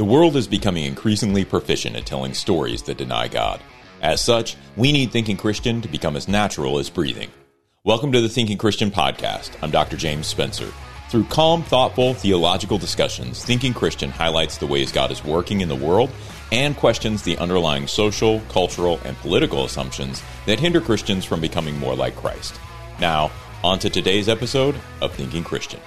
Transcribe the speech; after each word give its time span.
The 0.00 0.06
world 0.06 0.34
is 0.36 0.48
becoming 0.48 0.86
increasingly 0.86 1.44
proficient 1.44 1.94
at 1.94 2.06
telling 2.06 2.32
stories 2.32 2.84
that 2.84 2.96
deny 2.96 3.28
God. 3.28 3.60
As 4.00 4.22
such, 4.22 4.56
we 4.74 4.92
need 4.92 5.12
Thinking 5.12 5.36
Christian 5.36 5.82
to 5.82 5.88
become 5.88 6.16
as 6.16 6.26
natural 6.26 6.78
as 6.78 6.88
breathing. 6.88 7.28
Welcome 7.84 8.10
to 8.12 8.22
the 8.22 8.28
Thinking 8.30 8.56
Christian 8.56 8.90
podcast. 8.90 9.50
I'm 9.62 9.70
Dr. 9.70 9.98
James 9.98 10.26
Spencer. 10.26 10.72
Through 11.10 11.24
calm, 11.24 11.62
thoughtful, 11.62 12.14
theological 12.14 12.78
discussions, 12.78 13.44
Thinking 13.44 13.74
Christian 13.74 14.08
highlights 14.08 14.56
the 14.56 14.66
ways 14.66 14.90
God 14.90 15.10
is 15.10 15.22
working 15.22 15.60
in 15.60 15.68
the 15.68 15.76
world 15.76 16.08
and 16.50 16.74
questions 16.78 17.22
the 17.22 17.36
underlying 17.36 17.86
social, 17.86 18.40
cultural, 18.48 18.98
and 19.04 19.18
political 19.18 19.66
assumptions 19.66 20.22
that 20.46 20.60
hinder 20.60 20.80
Christians 20.80 21.26
from 21.26 21.42
becoming 21.42 21.78
more 21.78 21.94
like 21.94 22.16
Christ. 22.16 22.58
Now, 23.00 23.30
on 23.62 23.78
to 23.80 23.90
today's 23.90 24.30
episode 24.30 24.76
of 25.02 25.12
Thinking 25.12 25.44
Christian. 25.44 25.80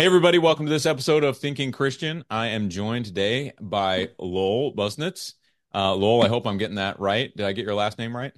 Hey, 0.00 0.06
everybody, 0.06 0.38
welcome 0.38 0.64
to 0.64 0.72
this 0.72 0.86
episode 0.86 1.24
of 1.24 1.36
Thinking 1.36 1.72
Christian. 1.72 2.24
I 2.30 2.46
am 2.46 2.70
joined 2.70 3.04
today 3.04 3.52
by 3.60 4.08
Lowell 4.18 4.74
Busnitz. 4.74 5.34
Uh, 5.74 5.94
Lowell, 5.94 6.22
I 6.22 6.28
hope 6.28 6.46
I'm 6.46 6.56
getting 6.56 6.76
that 6.76 6.98
right. 6.98 7.30
Did 7.36 7.44
I 7.44 7.52
get 7.52 7.66
your 7.66 7.74
last 7.74 7.98
name 7.98 8.16
right? 8.16 8.32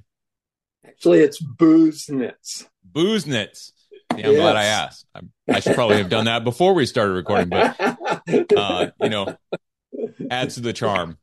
Actually, 0.85 1.21
it's 1.21 1.41
Booznitz. 1.41 2.67
Booznitz. 2.91 3.71
Yeah, 4.17 4.27
I'm 4.27 4.33
yes. 4.33 4.41
glad 4.41 4.57
I 4.57 4.65
asked. 4.65 5.07
I, 5.15 5.21
I, 5.49 5.61
should 5.61 5.77
probably 5.77 5.99
have 5.99 6.09
done 6.09 6.25
that 6.25 6.43
before 6.43 6.75
we 6.75 6.85
started 6.85 7.13
recording, 7.13 7.51
but, 7.51 7.77
uh, 8.57 8.91
you 9.01 9.09
know, 9.09 9.37
adds 10.33 10.57
to 10.57 10.63
the 10.63 10.73
charm. 10.73 11.17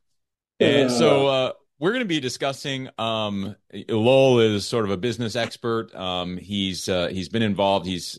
And 0.58 0.90
so 0.90 1.26
uh, 1.26 1.52
we're 1.78 1.90
going 1.90 2.00
to 2.00 2.08
be 2.08 2.18
discussing. 2.18 2.88
Um, 2.96 3.56
Lowell 3.90 4.40
is 4.40 4.66
sort 4.66 4.86
of 4.86 4.90
a 4.90 4.96
business 4.96 5.36
expert. 5.36 5.94
Um, 5.94 6.38
he's 6.38 6.88
uh, 6.88 7.08
he's 7.08 7.28
been 7.28 7.42
involved. 7.42 7.84
He's 7.84 8.18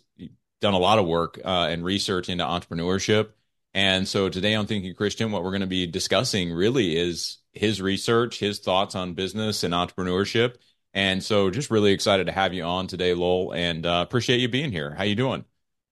done 0.61 0.73
a 0.73 0.79
lot 0.79 0.99
of 0.99 1.05
work 1.05 1.39
uh, 1.43 1.67
and 1.69 1.83
research 1.83 2.29
into 2.29 2.43
entrepreneurship. 2.43 3.29
And 3.73 4.07
so 4.07 4.29
today 4.29 4.55
on 4.55 4.67
Thinking 4.67 4.93
Christian, 4.95 5.31
what 5.31 5.43
we're 5.43 5.51
going 5.51 5.61
to 5.61 5.67
be 5.67 5.87
discussing 5.87 6.53
really 6.53 6.95
is 6.95 7.37
his 7.53 7.81
research, 7.81 8.39
his 8.39 8.59
thoughts 8.59 8.95
on 8.95 9.13
business 9.13 9.63
and 9.63 9.73
entrepreneurship. 9.73 10.55
And 10.93 11.23
so 11.23 11.49
just 11.49 11.71
really 11.71 11.91
excited 11.91 12.27
to 12.27 12.33
have 12.33 12.53
you 12.53 12.63
on 12.63 12.87
today, 12.87 13.13
Lowell, 13.13 13.53
and 13.53 13.85
uh, 13.85 14.03
appreciate 14.05 14.39
you 14.39 14.49
being 14.49 14.71
here. 14.71 14.93
How 14.93 15.03
you 15.03 15.15
doing? 15.15 15.45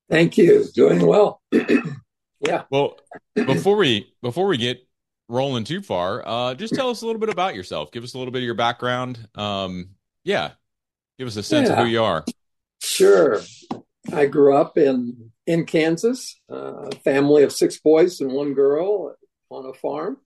Thank 0.09 0.37
you. 0.37 0.65
Doing 0.73 1.05
well. 1.05 1.41
yeah. 1.51 2.63
Well, 2.69 2.97
before 3.35 3.77
we 3.77 4.13
before 4.21 4.47
we 4.47 4.57
get 4.57 4.85
rolling 5.29 5.63
too 5.63 5.81
far, 5.81 6.27
uh, 6.27 6.53
just 6.55 6.73
tell 6.73 6.89
us 6.89 7.01
a 7.01 7.05
little 7.05 7.19
bit 7.19 7.29
about 7.29 7.55
yourself. 7.55 7.91
Give 7.91 8.03
us 8.03 8.13
a 8.13 8.17
little 8.17 8.31
bit 8.31 8.39
of 8.39 8.45
your 8.45 8.55
background. 8.55 9.25
Um, 9.35 9.91
yeah. 10.23 10.51
Give 11.17 11.27
us 11.27 11.37
a 11.37 11.43
sense 11.43 11.69
yeah. 11.69 11.73
of 11.73 11.85
who 11.85 11.85
you 11.85 12.03
are. 12.03 12.25
Sure. 12.81 13.41
I 14.13 14.25
grew 14.25 14.55
up 14.55 14.77
in 14.77 15.31
in 15.45 15.65
Kansas, 15.65 16.39
uh, 16.49 16.89
family 17.03 17.43
of 17.43 17.51
six 17.51 17.79
boys 17.79 18.21
and 18.21 18.31
one 18.31 18.53
girl 18.53 19.15
on 19.49 19.65
a 19.65 19.73
farm. 19.73 20.17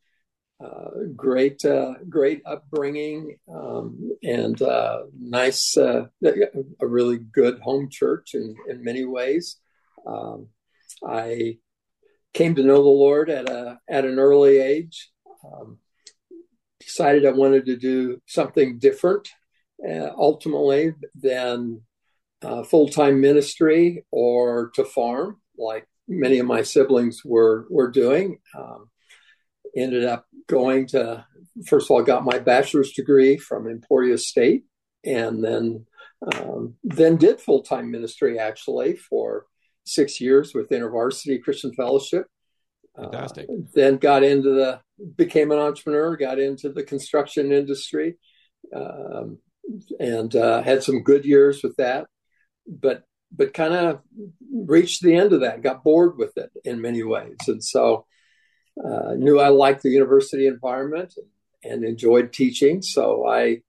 Uh, 0.63 0.89
great, 1.15 1.63
uh, 1.65 1.95
great 2.07 2.41
upbringing, 2.45 3.37
um, 3.53 4.11
and 4.23 4.61
uh, 4.61 5.01
nice, 5.19 5.75
uh, 5.75 6.05
a 6.23 6.87
really 6.87 7.17
good 7.17 7.59
home 7.59 7.89
church 7.89 8.33
in, 8.33 8.55
in 8.69 8.83
many 8.83 9.03
ways. 9.03 9.57
Um, 10.05 10.47
I 11.05 11.57
came 12.33 12.55
to 12.55 12.63
know 12.63 12.81
the 12.81 12.89
Lord 12.89 13.29
at 13.29 13.49
a 13.49 13.79
at 13.89 14.05
an 14.05 14.19
early 14.19 14.57
age. 14.57 15.11
Um, 15.43 15.79
decided 16.79 17.25
I 17.25 17.31
wanted 17.31 17.65
to 17.65 17.75
do 17.75 18.21
something 18.25 18.77
different, 18.77 19.29
uh, 19.89 20.11
ultimately 20.17 20.93
than 21.15 21.81
uh, 22.43 22.63
full 22.63 22.87
time 22.87 23.21
ministry 23.21 24.05
or 24.11 24.71
to 24.75 24.83
farm, 24.83 25.37
like 25.57 25.87
many 26.07 26.39
of 26.39 26.45
my 26.45 26.61
siblings 26.61 27.23
were 27.23 27.65
were 27.69 27.89
doing. 27.89 28.39
Um, 28.57 28.89
ended 29.75 30.05
up 30.05 30.25
going 30.47 30.87
to 30.87 31.25
first 31.65 31.87
of 31.87 31.91
all 31.91 32.03
got 32.03 32.25
my 32.25 32.39
bachelor's 32.39 32.91
degree 32.91 33.37
from 33.37 33.67
Emporia 33.67 34.17
State, 34.17 34.65
and 35.05 35.43
then 35.43 35.85
um, 36.35 36.75
then 36.83 37.17
did 37.17 37.39
full 37.39 37.63
time 37.63 37.91
ministry 37.91 38.39
actually 38.39 38.95
for 38.95 39.45
six 39.85 40.21
years 40.21 40.53
with 40.53 40.69
InterVarsity 40.69 41.41
Christian 41.41 41.73
Fellowship. 41.73 42.27
Fantastic. 42.95 43.47
Uh, 43.49 43.63
then 43.73 43.97
got 43.97 44.23
into 44.23 44.51
the 44.51 44.79
became 45.15 45.51
an 45.51 45.59
entrepreneur, 45.59 46.15
got 46.15 46.39
into 46.39 46.69
the 46.69 46.83
construction 46.83 47.51
industry, 47.51 48.17
um, 48.75 49.39
and 49.99 50.35
uh, 50.35 50.61
had 50.61 50.83
some 50.83 51.03
good 51.03 51.25
years 51.25 51.63
with 51.63 51.75
that 51.77 52.05
but 52.67 53.03
but 53.35 53.53
kind 53.53 53.73
of 53.73 54.01
reached 54.53 55.01
the 55.01 55.15
end 55.15 55.33
of 55.33 55.41
that, 55.41 55.63
got 55.63 55.83
bored 55.83 56.17
with 56.17 56.37
it 56.37 56.51
in 56.63 56.81
many 56.81 57.03
ways, 57.03 57.37
and 57.47 57.63
so 57.63 58.05
uh, 58.83 59.13
knew 59.15 59.39
I 59.39 59.49
liked 59.49 59.83
the 59.83 59.89
university 59.89 60.47
environment 60.47 61.13
and 61.63 61.83
enjoyed 61.83 62.33
teaching. 62.33 62.81
So 62.81 63.27
I 63.27 63.61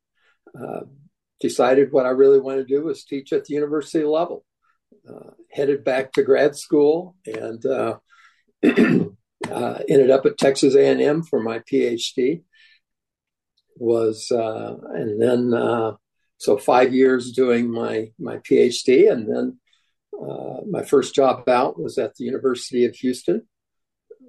uh, 0.58 0.80
decided 1.40 1.92
what 1.92 2.06
I 2.06 2.10
really 2.10 2.40
wanted 2.40 2.68
to 2.68 2.74
do 2.74 2.84
was 2.84 3.04
teach 3.04 3.32
at 3.32 3.44
the 3.44 3.54
university 3.54 4.04
level. 4.04 4.44
Uh, 5.08 5.30
headed 5.50 5.84
back 5.84 6.12
to 6.12 6.22
grad 6.22 6.56
school 6.56 7.16
and 7.26 7.64
uh, 7.66 7.98
uh, 8.64 9.78
ended 9.88 10.10
up 10.10 10.24
at 10.24 10.38
Texas 10.38 10.74
A&M 10.74 11.22
for 11.22 11.42
my 11.42 11.58
PhD. 11.58 12.42
Was 13.76 14.30
uh, 14.30 14.76
and 14.94 15.20
then 15.20 15.52
so 16.44 16.58
five 16.58 16.92
years 16.92 17.32
doing 17.32 17.70
my 17.70 18.10
my 18.18 18.36
PhD, 18.36 19.10
and 19.10 19.26
then 19.26 19.58
uh, 20.12 20.60
my 20.70 20.82
first 20.82 21.14
job 21.14 21.48
out 21.48 21.80
was 21.80 21.96
at 21.96 22.14
the 22.16 22.24
University 22.24 22.84
of 22.84 22.94
Houston 22.96 23.48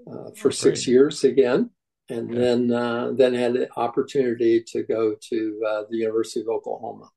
uh, 0.09 0.29
for 0.37 0.47
oh, 0.47 0.51
six 0.51 0.87
years 0.87 1.25
again, 1.25 1.71
and 2.07 2.29
then 2.33 2.71
uh, 2.71 3.11
then 3.13 3.33
had 3.33 3.53
the 3.53 3.67
opportunity 3.75 4.63
to 4.67 4.83
go 4.83 5.15
to 5.29 5.61
uh, 5.69 5.83
the 5.89 5.97
University 5.97 6.39
of 6.39 6.47
Oklahoma, 6.47 7.09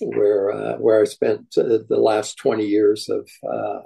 where 0.00 0.52
uh, 0.52 0.76
where 0.76 1.02
I 1.02 1.06
spent 1.06 1.46
uh, 1.58 1.78
the 1.88 2.00
last 2.10 2.38
twenty 2.38 2.66
years 2.66 3.08
of 3.08 3.28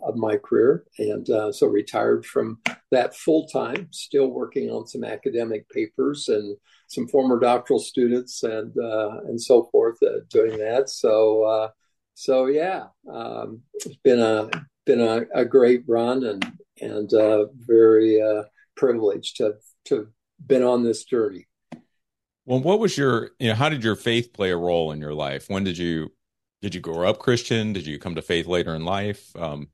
of 0.02 0.14
my 0.16 0.36
career, 0.36 0.84
and 0.98 1.26
so 1.54 1.66
retired 1.68 2.26
from 2.26 2.58
that 2.90 3.16
full 3.16 3.46
time, 3.46 3.88
still 3.92 4.28
working 4.28 4.68
on 4.68 4.86
some 4.86 5.04
academic 5.04 5.70
papers 5.70 6.28
and 6.28 6.54
some 6.94 7.08
former 7.08 7.38
doctoral 7.38 7.80
students 7.80 8.42
and 8.42 8.72
uh, 8.78 9.20
and 9.26 9.40
so 9.40 9.64
forth 9.64 10.02
uh, 10.02 10.20
doing 10.30 10.58
that. 10.58 10.88
So 10.88 11.42
uh, 11.44 11.68
so 12.14 12.46
yeah, 12.46 12.84
um, 13.12 13.62
it's 13.74 13.96
been 13.96 14.20
a 14.20 14.50
been 14.86 15.00
a, 15.00 15.22
a 15.34 15.44
great 15.44 15.82
run 15.86 16.24
and 16.24 16.52
and 16.80 17.12
uh, 17.12 17.46
very 17.54 18.22
uh, 18.22 18.44
privileged 18.76 19.36
to 19.38 19.54
to 19.86 20.08
been 20.44 20.62
on 20.62 20.84
this 20.84 21.04
journey. 21.04 21.46
Well, 22.46 22.60
what 22.60 22.78
was 22.78 22.96
your 22.96 23.30
you 23.38 23.48
know 23.48 23.54
how 23.54 23.68
did 23.68 23.82
your 23.82 23.96
faith 23.96 24.32
play 24.32 24.50
a 24.50 24.56
role 24.56 24.92
in 24.92 25.00
your 25.00 25.14
life? 25.14 25.48
When 25.48 25.64
did 25.64 25.78
you 25.78 26.12
did 26.62 26.74
you 26.74 26.80
grow 26.80 27.08
up 27.08 27.18
Christian? 27.18 27.72
Did 27.72 27.86
you 27.86 27.98
come 27.98 28.14
to 28.14 28.22
faith 28.22 28.46
later 28.46 28.74
in 28.74 28.84
life? 28.84 29.34
Um, 29.36 29.68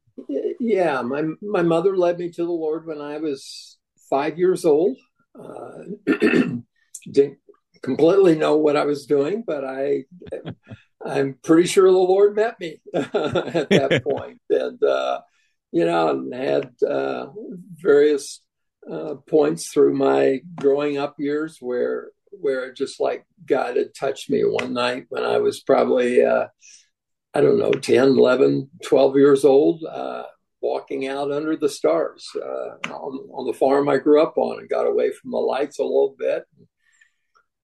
yeah, 0.58 1.02
my 1.02 1.24
my 1.42 1.62
mother 1.62 1.96
led 1.96 2.18
me 2.18 2.30
to 2.30 2.44
the 2.44 2.50
Lord 2.50 2.86
when 2.86 3.00
I 3.00 3.18
was 3.18 3.78
five 4.08 4.38
years 4.38 4.64
old. 4.64 4.96
Didn't 7.10 7.38
completely 7.82 8.34
know 8.34 8.56
what 8.56 8.76
I 8.76 8.84
was 8.84 9.06
doing, 9.06 9.42
but 9.46 9.64
I 9.64 10.04
I'm 11.04 11.38
pretty 11.42 11.66
sure 11.66 11.90
the 11.90 11.96
Lord 11.96 12.36
met 12.36 12.60
me 12.60 12.80
at 12.94 13.12
that 13.12 14.02
point, 14.08 14.40
and 14.50 14.82
uh, 14.82 15.20
you 15.72 15.84
know, 15.84 16.28
had 16.32 16.72
uh, 16.86 17.26
various 17.76 18.40
uh, 18.90 19.14
points 19.28 19.68
through 19.68 19.94
my 19.94 20.40
growing 20.56 20.98
up 20.98 21.16
years 21.18 21.58
where 21.60 22.10
where 22.32 22.72
just 22.72 23.00
like 23.00 23.24
God 23.44 23.76
had 23.76 23.94
touched 23.94 24.30
me 24.30 24.42
one 24.42 24.72
night 24.72 25.06
when 25.08 25.24
I 25.24 25.38
was 25.38 25.60
probably 25.60 26.24
uh, 26.24 26.46
I 27.32 27.40
don't 27.40 27.58
know 27.58 27.72
10, 27.72 28.08
11, 28.08 28.70
12 28.84 29.16
years 29.16 29.44
old. 29.44 29.84
Uh, 29.84 30.24
walking 30.62 31.08
out 31.08 31.32
under 31.32 31.56
the 31.56 31.70
stars 31.70 32.28
uh, 32.36 32.92
on, 32.92 33.30
on 33.32 33.46
the 33.46 33.52
farm 33.54 33.88
I 33.88 33.96
grew 33.96 34.22
up 34.22 34.36
on 34.36 34.58
and 34.58 34.68
got 34.68 34.86
away 34.86 35.10
from 35.10 35.30
the 35.30 35.38
lights 35.38 35.78
a 35.78 35.82
little 35.82 36.14
bit 36.18 36.44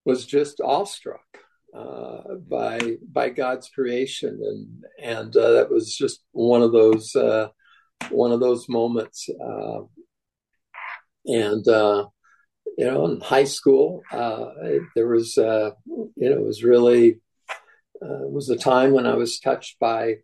was 0.06 0.24
just 0.24 0.60
awestruck 0.60 1.26
uh, 1.76 2.36
by 2.48 2.96
by 3.12 3.28
God's 3.28 3.68
creation, 3.68 4.40
and 4.40 4.84
and 5.02 5.36
uh, 5.36 5.52
that 5.54 5.70
was 5.70 5.94
just 5.94 6.22
one 6.32 6.62
of 6.62 6.72
those 6.72 7.14
uh, 7.14 7.48
one 8.10 8.32
of 8.32 8.40
those 8.40 8.68
moments. 8.68 9.28
Uh, 9.28 9.80
and 11.26 11.66
uh, 11.68 12.06
you 12.78 12.86
know, 12.86 13.04
in 13.06 13.20
high 13.20 13.44
school, 13.44 14.02
uh, 14.12 14.46
there 14.94 15.08
was 15.08 15.36
you 15.36 15.42
know 15.44 15.74
it 16.16 16.42
was 16.42 16.62
really 16.62 17.08
it 17.08 18.30
was 18.32 18.48
a 18.48 18.56
time 18.56 18.92
when 18.92 19.06
I 19.06 19.14
was 19.14 19.38
touched 19.38 19.78
by. 19.78 20.16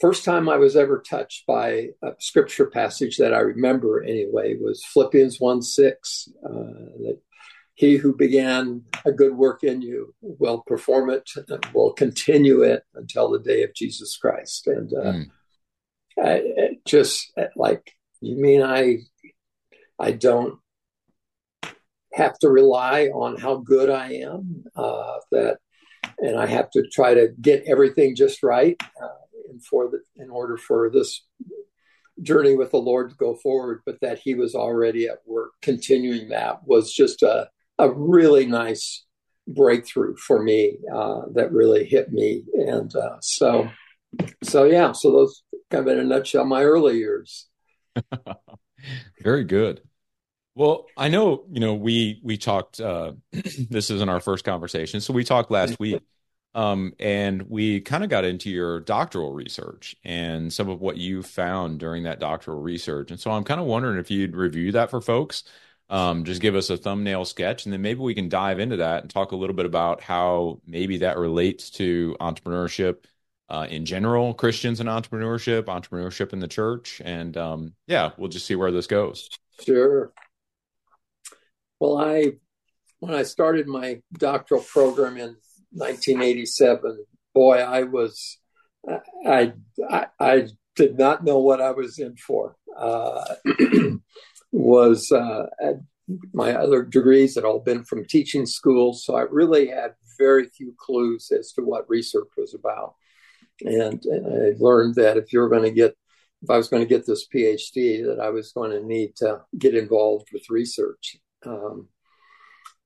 First 0.00 0.24
time 0.24 0.48
I 0.48 0.56
was 0.56 0.76
ever 0.76 1.04
touched 1.06 1.46
by 1.46 1.88
a 2.02 2.12
scripture 2.18 2.66
passage 2.66 3.18
that 3.18 3.34
I 3.34 3.40
remember 3.40 4.02
anyway 4.02 4.56
was 4.58 4.82
Philippians 4.82 5.38
1 5.38 5.60
6, 5.60 6.28
that 6.42 7.18
he 7.74 7.96
who 7.96 8.14
began 8.14 8.82
a 9.04 9.12
good 9.12 9.36
work 9.36 9.64
in 9.64 9.82
you 9.82 10.14
will 10.20 10.62
perform 10.66 11.10
it, 11.10 11.28
will 11.72 11.92
continue 11.92 12.62
it 12.62 12.84
until 12.94 13.30
the 13.30 13.40
day 13.40 13.64
of 13.64 13.74
Jesus 13.74 14.16
Christ. 14.16 14.68
And 14.68 14.92
uh, 14.92 15.12
mm. 15.12 15.30
I, 16.22 16.78
just 16.86 17.32
like, 17.56 17.92
you 18.20 18.36
mean 18.36 18.62
I 18.62 18.98
I 19.98 20.12
don't 20.12 20.58
have 22.12 22.38
to 22.38 22.48
rely 22.48 23.06
on 23.06 23.36
how 23.36 23.56
good 23.56 23.90
I 23.90 24.12
am. 24.14 24.64
Uh, 24.76 25.18
that, 25.32 25.58
and 26.18 26.38
I 26.38 26.46
have 26.46 26.70
to 26.72 26.86
try 26.92 27.14
to 27.14 27.28
get 27.40 27.64
everything 27.66 28.14
just 28.14 28.42
right, 28.42 28.76
uh, 29.02 29.08
in 29.50 29.58
for 29.60 29.90
the, 29.90 30.00
in 30.16 30.30
order 30.30 30.56
for 30.56 30.90
this 30.90 31.26
journey 32.22 32.54
with 32.54 32.70
the 32.70 32.76
Lord 32.78 33.10
to 33.10 33.16
go 33.16 33.34
forward. 33.34 33.82
But 33.84 34.00
that 34.00 34.20
He 34.20 34.34
was 34.34 34.54
already 34.54 35.06
at 35.08 35.18
work, 35.26 35.52
continuing 35.60 36.28
that 36.28 36.66
was 36.66 36.92
just 36.92 37.22
a 37.22 37.48
a 37.78 37.90
really 37.90 38.46
nice 38.46 39.04
breakthrough 39.46 40.16
for 40.16 40.42
me 40.42 40.78
uh, 40.92 41.22
that 41.34 41.52
really 41.52 41.84
hit 41.84 42.12
me. 42.12 42.44
And 42.54 42.94
uh, 42.94 43.16
so, 43.20 43.68
so 44.42 44.64
yeah, 44.64 44.92
so 44.92 45.12
those 45.12 45.42
kind 45.70 45.86
of 45.86 45.92
in 45.92 46.00
a 46.00 46.04
nutshell, 46.04 46.44
my 46.44 46.62
early 46.62 46.98
years. 46.98 47.46
Very 49.22 49.44
good. 49.44 49.80
Well, 50.54 50.86
I 50.96 51.08
know 51.08 51.44
you 51.50 51.60
know 51.60 51.74
we 51.74 52.20
we 52.22 52.36
talked. 52.36 52.80
Uh, 52.80 53.12
this 53.32 53.90
isn't 53.90 54.08
our 54.08 54.20
first 54.20 54.44
conversation, 54.44 55.00
so 55.00 55.12
we 55.12 55.24
talked 55.24 55.50
last 55.50 55.80
week, 55.80 56.00
um, 56.54 56.92
and 57.00 57.42
we 57.42 57.80
kind 57.80 58.04
of 58.04 58.10
got 58.10 58.24
into 58.24 58.50
your 58.50 58.80
doctoral 58.80 59.32
research 59.32 59.96
and 60.04 60.52
some 60.52 60.68
of 60.68 60.80
what 60.80 60.96
you 60.96 61.22
found 61.24 61.80
during 61.80 62.04
that 62.04 62.20
doctoral 62.20 62.60
research. 62.60 63.10
And 63.10 63.18
so 63.18 63.32
I'm 63.32 63.42
kind 63.42 63.60
of 63.60 63.66
wondering 63.66 63.98
if 63.98 64.12
you'd 64.12 64.36
review 64.36 64.70
that 64.72 64.90
for 64.90 65.00
folks 65.00 65.42
um, 65.90 66.24
just 66.24 66.40
give 66.40 66.54
us 66.54 66.70
a 66.70 66.76
thumbnail 66.76 67.24
sketch, 67.24 67.64
and 67.64 67.72
then 67.72 67.82
maybe 67.82 68.00
we 68.00 68.14
can 68.14 68.28
dive 68.28 68.58
into 68.58 68.76
that 68.76 69.02
and 69.02 69.10
talk 69.10 69.32
a 69.32 69.36
little 69.36 69.56
bit 69.56 69.66
about 69.66 70.00
how 70.00 70.60
maybe 70.66 70.98
that 70.98 71.18
relates 71.18 71.70
to 71.70 72.16
entrepreneurship 72.20 73.04
uh, 73.48 73.66
in 73.68 73.84
general, 73.84 74.32
Christians 74.32 74.80
and 74.80 74.88
entrepreneurship, 74.88 75.64
entrepreneurship 75.64 76.32
in 76.32 76.40
the 76.40 76.48
church, 76.48 77.02
and 77.04 77.36
um, 77.36 77.74
yeah, 77.86 78.10
we'll 78.16 78.30
just 78.30 78.46
see 78.46 78.54
where 78.54 78.72
this 78.72 78.86
goes. 78.86 79.28
Sure. 79.60 80.12
Well, 81.78 81.98
I 81.98 82.32
when 83.00 83.14
I 83.14 83.22
started 83.22 83.66
my 83.66 84.00
doctoral 84.14 84.62
program 84.62 85.18
in 85.18 85.36
1987, 85.72 87.04
boy, 87.34 87.58
I 87.58 87.82
was 87.82 88.38
I 89.26 89.52
I, 89.90 90.06
I 90.18 90.48
did 90.74 90.98
not 90.98 91.24
know 91.24 91.38
what 91.38 91.60
I 91.60 91.72
was 91.72 91.98
in 91.98 92.16
for. 92.16 92.56
Uh, 92.76 93.34
was 94.54 95.10
uh, 95.10 95.46
my 96.32 96.54
other 96.54 96.84
degrees 96.84 97.34
had 97.34 97.44
all 97.44 97.58
been 97.58 97.84
from 97.84 98.04
teaching 98.04 98.46
schools, 98.46 99.04
so 99.04 99.16
I 99.16 99.22
really 99.22 99.66
had 99.68 99.94
very 100.16 100.48
few 100.56 100.74
clues 100.78 101.32
as 101.36 101.52
to 101.52 101.62
what 101.62 101.90
research 101.90 102.28
was 102.36 102.54
about. 102.54 102.94
And, 103.62 104.00
and 104.04 104.26
I 104.26 104.56
learned 104.58 104.94
that 104.94 105.16
if 105.16 105.32
you're 105.32 105.48
going 105.48 105.64
to 105.64 105.72
get, 105.72 105.96
if 106.42 106.50
I 106.50 106.56
was 106.56 106.68
going 106.68 106.82
to 106.82 106.88
get 106.88 107.04
this 107.04 107.26
PhD, 107.26 108.04
that 108.06 108.20
I 108.22 108.30
was 108.30 108.52
going 108.52 108.70
to 108.70 108.86
need 108.86 109.16
to 109.16 109.40
get 109.58 109.74
involved 109.74 110.28
with 110.32 110.50
research. 110.50 111.16
Um, 111.44 111.88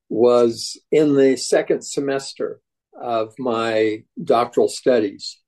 was 0.08 0.80
in 0.90 1.16
the 1.16 1.36
second 1.36 1.82
semester 1.84 2.60
of 2.98 3.34
my 3.38 4.04
doctoral 4.22 4.68
studies. 4.68 5.38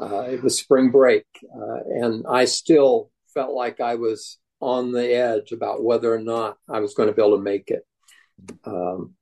Uh, 0.00 0.20
it 0.20 0.44
was 0.44 0.58
spring 0.58 0.90
break, 0.90 1.24
uh, 1.42 1.80
and 1.88 2.24
I 2.28 2.44
still 2.44 3.10
felt 3.34 3.52
like 3.52 3.80
I 3.80 3.96
was 3.96 4.38
on 4.60 4.92
the 4.92 5.14
edge 5.14 5.52
about 5.52 5.84
whether 5.84 6.12
or 6.12 6.20
not 6.20 6.56
I 6.68 6.80
was 6.80 6.94
going 6.94 7.08
to 7.08 7.14
be 7.14 7.22
able 7.22 7.36
to 7.36 7.42
make 7.42 7.70
it. 7.70 7.86
Um, 8.64 9.14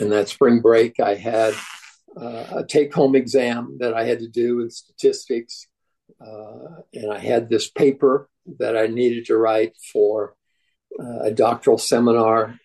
and 0.00 0.12
that 0.12 0.28
spring 0.28 0.60
break, 0.60 1.00
I 1.00 1.14
had 1.14 1.54
uh, 2.16 2.44
a 2.58 2.64
take 2.66 2.94
home 2.94 3.14
exam 3.14 3.76
that 3.80 3.94
I 3.94 4.04
had 4.04 4.20
to 4.20 4.28
do 4.28 4.60
in 4.60 4.70
statistics. 4.70 5.68
Uh, 6.20 6.80
and 6.94 7.12
I 7.12 7.18
had 7.18 7.48
this 7.48 7.70
paper 7.70 8.28
that 8.58 8.76
I 8.76 8.86
needed 8.86 9.26
to 9.26 9.36
write 9.36 9.74
for 9.92 10.34
uh, 10.98 11.20
a 11.24 11.30
doctoral 11.30 11.78
seminar. 11.78 12.58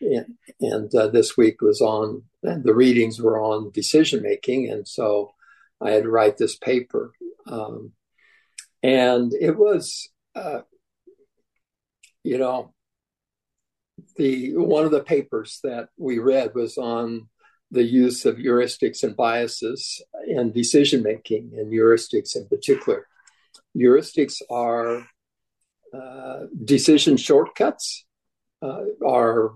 And, 0.62 0.94
uh, 0.96 1.08
this 1.08 1.36
week 1.36 1.62
was 1.62 1.82
on, 1.82 2.24
the 2.44 2.74
readings 2.74 3.22
were 3.22 3.42
on 3.42 3.72
decision 3.72 4.22
making. 4.22 4.70
And 4.70 4.88
so 4.88 5.34
I 5.82 5.92
had 5.92 6.04
to 6.04 6.10
write 6.10 6.38
this 6.38 6.56
paper. 6.56 7.14
Um, 7.48 7.92
and 8.84 9.34
it 9.34 9.58
was 9.58 10.10
uh, 10.36 10.62
you 12.24 12.38
know, 12.38 12.74
the 14.18 14.56
one 14.56 14.86
of 14.86 14.92
the 14.92 15.04
papers 15.04 15.60
that 15.64 15.90
we 15.98 16.20
read 16.20 16.56
was 16.56 16.78
on 16.78 17.30
the 17.72 17.84
use 17.84 18.26
of 18.26 18.36
heuristics 18.36 19.04
and 19.04 19.16
biases 19.16 20.02
in 20.28 20.52
decision 20.52 21.02
making, 21.02 21.52
and 21.58 21.72
heuristics 21.72 22.36
in 22.36 22.48
particular. 22.48 23.08
Heuristics 23.76 24.42
are 24.50 25.08
uh, 25.94 26.46
decision 26.64 27.18
shortcuts, 27.18 28.06
uh, 28.62 28.84
are 29.06 29.54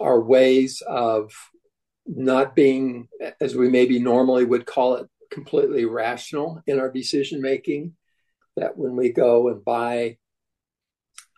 are 0.00 0.20
ways 0.20 0.82
of 0.86 1.32
not 2.06 2.56
being, 2.56 3.08
as 3.40 3.54
we 3.54 3.68
maybe 3.68 3.98
normally 3.98 4.44
would 4.44 4.66
call 4.66 4.96
it, 4.96 5.06
completely 5.30 5.84
rational 5.84 6.62
in 6.66 6.80
our 6.80 6.90
decision 6.90 7.40
making. 7.40 7.94
That 8.56 8.76
when 8.76 8.96
we 8.96 9.12
go 9.12 9.48
and 9.48 9.64
buy 9.64 10.18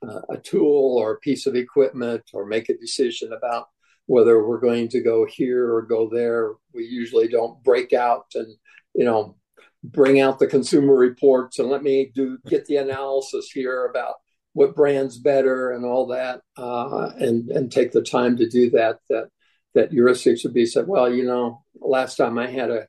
uh, 0.06 0.20
a 0.30 0.36
tool 0.38 0.96
or 0.98 1.12
a 1.12 1.20
piece 1.20 1.46
of 1.46 1.54
equipment 1.54 2.22
or 2.32 2.46
make 2.46 2.68
a 2.68 2.76
decision 2.76 3.32
about 3.32 3.66
whether 4.06 4.46
we're 4.46 4.60
going 4.60 4.88
to 4.88 5.00
go 5.00 5.26
here 5.26 5.72
or 5.72 5.82
go 5.82 6.08
there. 6.08 6.52
We 6.74 6.84
usually 6.84 7.28
don't 7.28 7.62
break 7.62 7.92
out 7.92 8.26
and, 8.34 8.54
you 8.94 9.04
know, 9.04 9.36
bring 9.84 10.20
out 10.20 10.38
the 10.38 10.46
consumer 10.46 10.94
reports 10.94 11.58
and 11.58 11.68
let 11.68 11.82
me 11.82 12.12
do 12.14 12.38
get 12.46 12.66
the 12.66 12.76
analysis 12.76 13.50
here 13.52 13.86
about 13.86 14.14
what 14.52 14.76
brand's 14.76 15.18
better 15.18 15.70
and 15.70 15.84
all 15.84 16.08
that, 16.08 16.42
uh, 16.56 17.10
and 17.18 17.50
and 17.50 17.72
take 17.72 17.92
the 17.92 18.02
time 18.02 18.36
to 18.36 18.48
do 18.48 18.70
that. 18.70 18.98
That 19.08 19.28
that 19.74 19.92
heuristics 19.92 20.44
would 20.44 20.54
be 20.54 20.66
said. 20.66 20.86
Well, 20.86 21.12
you 21.12 21.24
know, 21.24 21.64
last 21.80 22.16
time 22.16 22.38
I 22.38 22.48
had 22.48 22.70
a 22.70 22.86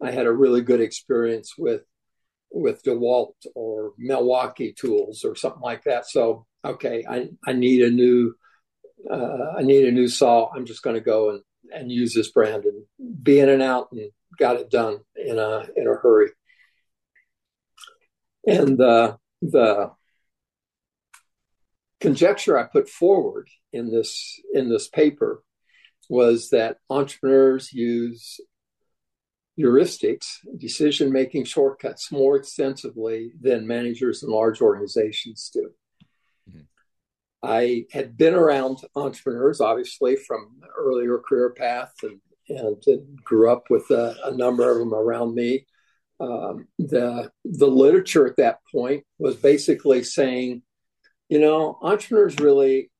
I 0.00 0.10
had 0.10 0.26
a 0.26 0.32
really 0.32 0.62
good 0.62 0.80
experience 0.80 1.54
with 1.58 1.82
with 2.52 2.82
DeWalt 2.84 3.34
or 3.54 3.92
Milwaukee 3.98 4.72
tools 4.72 5.24
or 5.24 5.34
something 5.34 5.62
like 5.62 5.84
that. 5.84 6.06
So 6.06 6.46
okay, 6.64 7.04
I, 7.08 7.30
I 7.46 7.52
need 7.52 7.82
a 7.82 7.90
new 7.90 8.34
uh, 9.10 9.54
I 9.58 9.62
need 9.62 9.84
a 9.84 9.92
new 9.92 10.08
saw. 10.08 10.50
I'm 10.54 10.66
just 10.66 10.82
going 10.82 10.94
to 10.94 11.00
go 11.00 11.30
and, 11.30 11.40
and 11.72 11.90
use 11.90 12.14
this 12.14 12.30
brand 12.30 12.64
and 12.64 12.84
be 13.22 13.40
in 13.40 13.48
and 13.48 13.62
out 13.62 13.88
and 13.92 14.10
got 14.38 14.56
it 14.56 14.70
done 14.70 14.98
in 15.16 15.38
a 15.38 15.66
in 15.76 15.86
a 15.86 15.94
hurry. 15.94 16.30
And 18.46 18.78
the 18.78 19.18
the 19.40 19.92
conjecture 22.00 22.58
I 22.58 22.64
put 22.64 22.88
forward 22.88 23.48
in 23.72 23.90
this 23.90 24.40
in 24.52 24.68
this 24.68 24.88
paper 24.88 25.42
was 26.08 26.50
that 26.50 26.78
entrepreneurs 26.90 27.72
use 27.72 28.40
heuristics, 29.58 30.38
decision 30.56 31.12
making 31.12 31.44
shortcuts 31.44 32.10
more 32.10 32.36
extensively 32.36 33.32
than 33.40 33.66
managers 33.66 34.22
in 34.22 34.30
large 34.30 34.60
organizations 34.60 35.50
do. 35.52 35.70
I 37.42 37.86
had 37.90 38.16
been 38.16 38.34
around 38.34 38.78
entrepreneurs, 38.94 39.60
obviously, 39.60 40.16
from 40.16 40.60
earlier 40.78 41.18
career 41.18 41.50
path, 41.50 41.92
and, 42.02 42.20
and 42.48 43.22
grew 43.24 43.50
up 43.50 43.68
with 43.68 43.90
a, 43.90 44.14
a, 44.24 44.36
number 44.36 44.70
of 44.70 44.78
them 44.78 44.94
around 44.94 45.34
me. 45.34 45.66
Um, 46.20 46.68
the 46.78 47.32
the 47.44 47.66
literature 47.66 48.28
at 48.28 48.36
that 48.36 48.58
point 48.70 49.04
was 49.18 49.34
basically 49.34 50.04
saying, 50.04 50.62
you 51.28 51.40
know, 51.40 51.78
entrepreneurs 51.82 52.38
really 52.38 52.92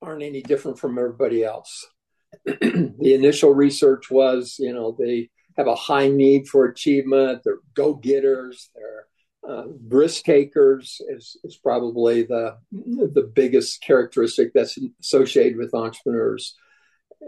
aren't 0.00 0.22
any 0.22 0.42
different 0.42 0.78
from 0.78 0.96
everybody 0.96 1.42
else. 1.42 1.88
the 2.44 3.14
initial 3.14 3.52
research 3.52 4.08
was, 4.08 4.56
you 4.60 4.72
know, 4.72 4.94
they 4.96 5.30
have 5.60 5.68
a 5.68 5.74
high 5.74 6.08
need 6.08 6.48
for 6.48 6.64
achievement. 6.64 7.42
They're 7.44 7.60
go 7.74 7.94
getters. 7.94 8.70
They're 8.74 9.06
uh, 9.48 9.64
risk 9.88 10.24
takers 10.24 11.00
is, 11.08 11.36
is 11.44 11.56
probably 11.56 12.22
the 12.22 12.58
the 12.72 13.30
biggest 13.34 13.82
characteristic 13.82 14.52
that's 14.52 14.78
associated 15.00 15.56
with 15.56 15.74
entrepreneurs, 15.74 16.54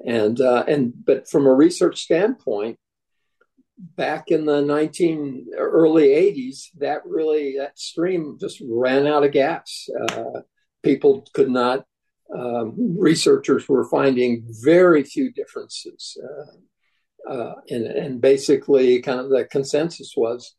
and 0.07 0.41
uh, 0.41 0.65
and 0.69 0.93
but 1.05 1.29
from 1.29 1.47
a 1.47 1.55
research 1.55 2.01
standpoint, 2.01 2.79
back 3.79 4.29
in 4.29 4.45
the 4.45 4.61
19 4.61 5.49
early 5.57 6.09
80s, 6.09 6.67
that 6.79 7.01
really 7.07 7.57
that 7.59 7.79
stream 7.79 8.37
just 8.39 8.63
ran 8.69 9.07
out 9.07 9.25
of 9.25 9.33
gas. 9.33 9.89
Uh, 10.11 10.41
people 10.83 11.27
could 11.33 11.51
not. 11.51 11.85
Um, 12.35 12.97
researchers 12.99 13.69
were 13.69 13.89
finding 13.89 14.45
very 14.63 15.03
few 15.03 15.33
differences, 15.33 16.17
uh, 16.23 16.57
uh, 17.29 17.55
and 17.71 17.87
and 17.87 18.21
basically, 18.21 19.01
kind 19.01 19.21
of 19.21 19.31
the 19.31 19.45
consensus 19.45 20.15
was 20.17 20.55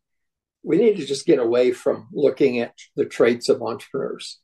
we 0.63 0.77
need 0.77 0.98
to 0.98 1.05
just 1.05 1.25
get 1.25 1.39
away 1.39 1.72
from 1.72 2.08
looking 2.13 2.60
at 2.60 2.74
the 2.96 3.05
traits 3.05 3.50
of 3.50 3.62
entrepreneurs 3.62 4.39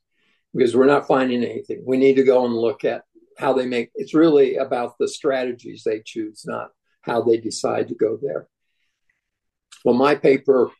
because 0.54 0.76
we're 0.76 0.86
not 0.86 1.06
finding 1.06 1.42
anything. 1.42 1.82
We 1.86 1.96
need 1.96 2.14
to 2.16 2.24
go 2.24 2.44
and 2.44 2.54
look 2.54 2.84
at 2.84 3.04
how 3.38 3.54
they 3.54 3.66
make 3.66 3.90
it's 3.94 4.14
really 4.14 4.56
about 4.56 4.98
the 4.98 5.08
strategies 5.08 5.82
they 5.84 6.02
choose, 6.04 6.42
not 6.44 6.70
how 7.00 7.22
they 7.22 7.38
decide 7.38 7.88
to 7.88 7.94
go 7.94 8.18
there. 8.20 8.46
Well, 9.84 9.94
my 9.94 10.14
paper 10.14 10.70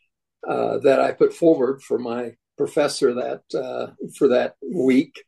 uh, 0.47 0.77
that 0.79 0.99
I 0.99 1.11
put 1.11 1.33
forward 1.33 1.81
for 1.81 1.97
my 1.97 2.35
professor 2.57 3.13
that 3.15 3.41
uh, 3.55 3.93
for 4.17 4.27
that 4.29 4.55
week 4.61 5.23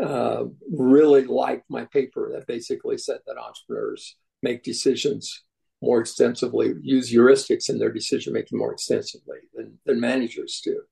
uh, 0.00 0.44
really 0.70 1.24
liked 1.24 1.68
my 1.68 1.84
paper 1.86 2.30
that 2.32 2.46
basically 2.46 2.98
said 2.98 3.18
that 3.26 3.38
entrepreneurs 3.38 4.16
make 4.42 4.62
decisions 4.62 5.44
more 5.82 6.00
extensively, 6.00 6.74
use 6.82 7.12
heuristics 7.12 7.70
in 7.70 7.78
their 7.78 7.92
decision 7.92 8.32
making 8.32 8.58
more 8.58 8.72
extensively 8.72 9.38
than, 9.54 9.78
than 9.86 9.98
managers 10.00 10.60
do. 10.62 10.82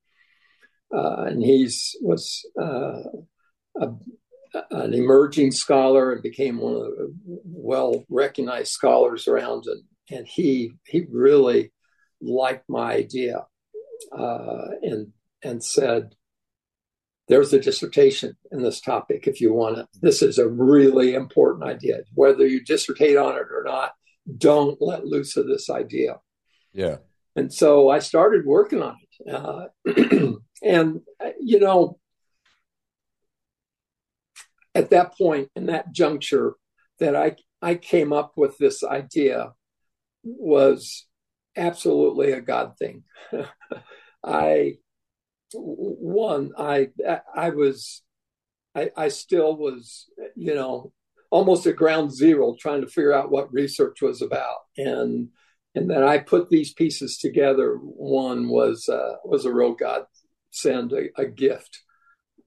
Uh, 0.94 1.24
and 1.24 1.42
he's 1.42 1.94
was 2.00 2.46
uh, 2.60 3.02
a, 3.78 3.88
an 4.70 4.94
emerging 4.94 5.52
scholar 5.52 6.12
and 6.12 6.22
became 6.22 6.58
one 6.58 6.74
of 6.74 6.82
the 6.82 7.14
well 7.44 8.04
recognized 8.08 8.70
scholars 8.70 9.28
around, 9.28 9.64
and, 9.66 9.82
and 10.10 10.26
he 10.26 10.72
he 10.86 11.04
really 11.10 11.70
liked 12.22 12.64
my 12.68 12.94
idea 12.94 13.44
uh, 14.16 14.68
and 14.82 15.12
and 15.42 15.62
said, 15.62 16.14
"There's 17.28 17.52
a 17.52 17.60
dissertation 17.60 18.36
in 18.52 18.62
this 18.62 18.80
topic 18.80 19.26
if 19.26 19.40
you 19.40 19.52
want 19.52 19.78
it. 19.78 19.86
This 20.00 20.22
is 20.22 20.38
a 20.38 20.48
really 20.48 21.14
important 21.14 21.68
idea. 21.68 22.00
Whether 22.14 22.46
you 22.46 22.64
dissertate 22.64 23.16
on 23.16 23.36
it 23.36 23.46
or 23.50 23.62
not, 23.64 23.92
don't 24.36 24.80
let 24.80 25.06
loose 25.06 25.36
of 25.36 25.46
this 25.46 25.70
idea." 25.70 26.20
Yeah. 26.72 26.98
And 27.36 27.52
so 27.52 27.88
I 27.88 28.00
started 28.00 28.44
working 28.44 28.82
on 28.82 28.96
it, 29.24 29.32
uh, 29.32 29.68
and 30.62 31.00
you 31.40 31.60
know, 31.60 31.98
at 34.74 34.90
that 34.90 35.16
point 35.16 35.50
in 35.54 35.66
that 35.66 35.92
juncture, 35.92 36.54
that 36.98 37.14
I 37.14 37.36
I 37.60 37.74
came 37.74 38.12
up 38.12 38.32
with 38.36 38.56
this 38.58 38.82
idea 38.84 39.52
was 40.22 41.06
absolutely 41.56 42.32
a 42.32 42.40
God 42.40 42.74
thing. 42.78 43.04
I 44.24 44.78
one 45.54 46.52
I 46.58 46.88
I 47.34 47.50
was 47.50 48.02
I, 48.74 48.90
I 48.96 49.08
still 49.08 49.56
was 49.56 50.06
you 50.36 50.54
know 50.54 50.92
almost 51.30 51.66
at 51.66 51.76
ground 51.76 52.12
zero 52.12 52.54
trying 52.58 52.80
to 52.80 52.86
figure 52.86 53.12
out 53.12 53.30
what 53.30 53.52
research 53.52 54.00
was 54.02 54.22
about. 54.22 54.58
And 54.76 55.28
and 55.74 55.88
then 55.88 56.02
I 56.02 56.18
put 56.18 56.48
these 56.48 56.72
pieces 56.72 57.18
together. 57.18 57.76
One 57.76 58.48
was 58.48 58.88
uh, 58.88 59.16
was 59.24 59.44
a 59.44 59.52
real 59.52 59.74
God 59.74 60.04
send 60.50 60.92
a, 60.92 61.08
a 61.16 61.26
gift, 61.26 61.82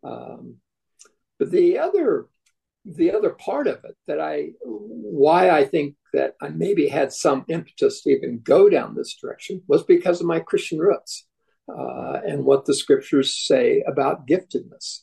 um, 0.03 0.57
but 1.37 1.51
the 1.51 1.77
other 1.79 2.27
the 2.83 3.11
other 3.11 3.29
part 3.29 3.67
of 3.67 3.83
it 3.83 3.95
that 4.07 4.19
I 4.19 4.49
why 4.63 5.51
I 5.51 5.65
think 5.65 5.95
that 6.13 6.33
I 6.41 6.49
maybe 6.49 6.87
had 6.87 7.13
some 7.13 7.45
impetus 7.47 8.01
to 8.01 8.09
even 8.09 8.41
go 8.43 8.69
down 8.69 8.95
this 8.95 9.15
direction 9.15 9.61
was 9.67 9.83
because 9.83 10.19
of 10.19 10.27
my 10.27 10.39
Christian 10.39 10.79
roots 10.79 11.27
uh, 11.69 12.19
and 12.25 12.45
what 12.45 12.65
the 12.65 12.73
scriptures 12.73 13.45
say 13.45 13.83
about 13.87 14.27
giftedness. 14.27 14.99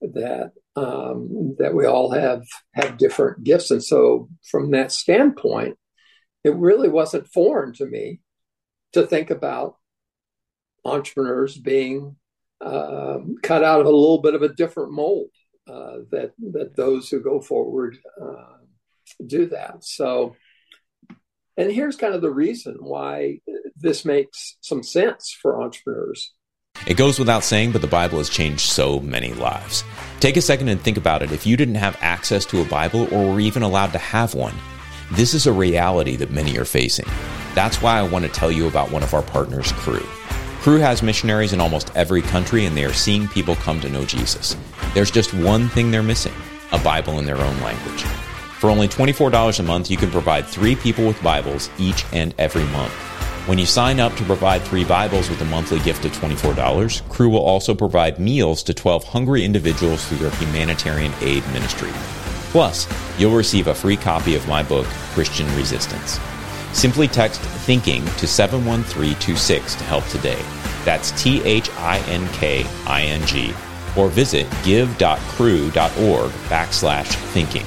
That 0.00 0.52
um, 0.76 1.56
that 1.58 1.74
we 1.74 1.84
all 1.84 2.10
have 2.12 2.42
have 2.72 2.96
different 2.96 3.44
gifts, 3.44 3.70
and 3.70 3.84
so 3.84 4.30
from 4.50 4.70
that 4.70 4.92
standpoint, 4.92 5.76
it 6.42 6.56
really 6.56 6.88
wasn't 6.88 7.28
foreign 7.28 7.74
to 7.74 7.86
me 7.86 8.20
to 8.94 9.06
think 9.06 9.30
about 9.30 9.76
entrepreneurs 10.84 11.56
being 11.56 12.16
um, 12.60 13.36
cut 13.42 13.62
out 13.62 13.80
of 13.80 13.86
a 13.86 13.90
little 13.90 14.20
bit 14.22 14.34
of 14.34 14.42
a 14.42 14.54
different 14.54 14.92
mold 14.92 15.30
uh, 15.68 15.98
that 16.10 16.32
that 16.52 16.76
those 16.76 17.08
who 17.08 17.20
go 17.20 17.40
forward 17.40 17.98
uh, 18.20 18.56
do 19.26 19.46
that. 19.46 19.84
So, 19.84 20.36
and 21.60 21.70
here's 21.70 21.96
kind 21.96 22.14
of 22.14 22.22
the 22.22 22.30
reason 22.30 22.76
why 22.80 23.40
this 23.76 24.06
makes 24.06 24.56
some 24.62 24.82
sense 24.82 25.36
for 25.42 25.62
entrepreneurs. 25.62 26.32
It 26.86 26.96
goes 26.96 27.18
without 27.18 27.44
saying, 27.44 27.72
but 27.72 27.82
the 27.82 27.86
Bible 27.86 28.16
has 28.16 28.30
changed 28.30 28.70
so 28.70 28.98
many 29.00 29.34
lives. 29.34 29.84
Take 30.20 30.38
a 30.38 30.40
second 30.40 30.68
and 30.68 30.80
think 30.80 30.96
about 30.96 31.20
it. 31.20 31.32
If 31.32 31.46
you 31.46 31.58
didn't 31.58 31.74
have 31.74 31.98
access 32.00 32.46
to 32.46 32.62
a 32.62 32.64
Bible 32.64 33.12
or 33.12 33.34
were 33.34 33.40
even 33.40 33.62
allowed 33.62 33.92
to 33.92 33.98
have 33.98 34.34
one, 34.34 34.54
this 35.12 35.34
is 35.34 35.46
a 35.46 35.52
reality 35.52 36.16
that 36.16 36.30
many 36.30 36.56
are 36.56 36.64
facing. 36.64 37.04
That's 37.54 37.82
why 37.82 37.98
I 37.98 38.04
want 38.04 38.24
to 38.24 38.30
tell 38.30 38.50
you 38.50 38.66
about 38.66 38.90
one 38.90 39.02
of 39.02 39.12
our 39.12 39.22
partners, 39.22 39.70
Cru. 39.72 40.00
Cru 40.62 40.78
has 40.78 41.02
missionaries 41.02 41.52
in 41.52 41.60
almost 41.60 41.94
every 41.94 42.22
country, 42.22 42.64
and 42.64 42.74
they 42.74 42.86
are 42.86 42.92
seeing 42.94 43.28
people 43.28 43.56
come 43.56 43.82
to 43.82 43.90
know 43.90 44.06
Jesus. 44.06 44.56
There's 44.94 45.10
just 45.10 45.34
one 45.34 45.68
thing 45.68 45.90
they're 45.90 46.02
missing 46.02 46.34
a 46.72 46.78
Bible 46.78 47.18
in 47.18 47.26
their 47.26 47.36
own 47.36 47.60
language. 47.60 48.29
For 48.60 48.68
only 48.68 48.88
$24 48.88 49.58
a 49.58 49.62
month, 49.62 49.90
you 49.90 49.96
can 49.96 50.10
provide 50.10 50.44
three 50.44 50.76
people 50.76 51.06
with 51.06 51.22
Bibles 51.22 51.70
each 51.78 52.04
and 52.12 52.34
every 52.36 52.64
month. 52.64 52.92
When 53.46 53.56
you 53.56 53.64
sign 53.64 53.98
up 53.98 54.14
to 54.16 54.24
provide 54.24 54.60
three 54.60 54.84
Bibles 54.84 55.30
with 55.30 55.40
a 55.40 55.46
monthly 55.46 55.78
gift 55.78 56.04
of 56.04 56.12
$24, 56.12 57.08
Cru 57.08 57.30
will 57.30 57.38
also 57.38 57.74
provide 57.74 58.18
meals 58.18 58.62
to 58.64 58.74
12 58.74 59.04
hungry 59.04 59.46
individuals 59.46 60.06
through 60.06 60.18
their 60.18 60.30
humanitarian 60.32 61.10
aid 61.22 61.42
ministry. 61.54 61.88
Plus, 62.50 62.86
you'll 63.18 63.34
receive 63.34 63.68
a 63.68 63.74
free 63.74 63.96
copy 63.96 64.34
of 64.34 64.46
my 64.46 64.62
book, 64.62 64.84
Christian 65.14 65.46
Resistance. 65.56 66.20
Simply 66.74 67.08
text 67.08 67.40
THINKING 67.40 68.04
to 68.18 68.26
71326 68.26 69.74
to 69.76 69.84
help 69.84 70.04
today. 70.08 70.42
That's 70.84 71.12
T 71.12 71.42
H 71.44 71.70
I 71.78 71.96
N 72.08 72.28
K 72.34 72.66
I 72.86 73.04
N 73.04 73.26
G. 73.26 73.54
Or 73.96 74.10
visit 74.10 74.46
give.cru.org 74.64 76.30
backslash 76.50 77.06
thinking. 77.32 77.64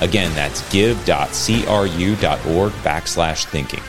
Again, 0.00 0.34
that's 0.34 0.68
give.cru.org 0.70 1.12
backslash 2.82 3.44
thinking. 3.46 3.82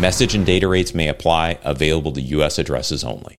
Message 0.00 0.34
and 0.34 0.44
data 0.44 0.66
rates 0.66 0.94
may 0.94 1.08
apply, 1.08 1.58
available 1.64 2.12
to 2.12 2.20
U.S. 2.20 2.58
addresses 2.58 3.04
only. 3.04 3.36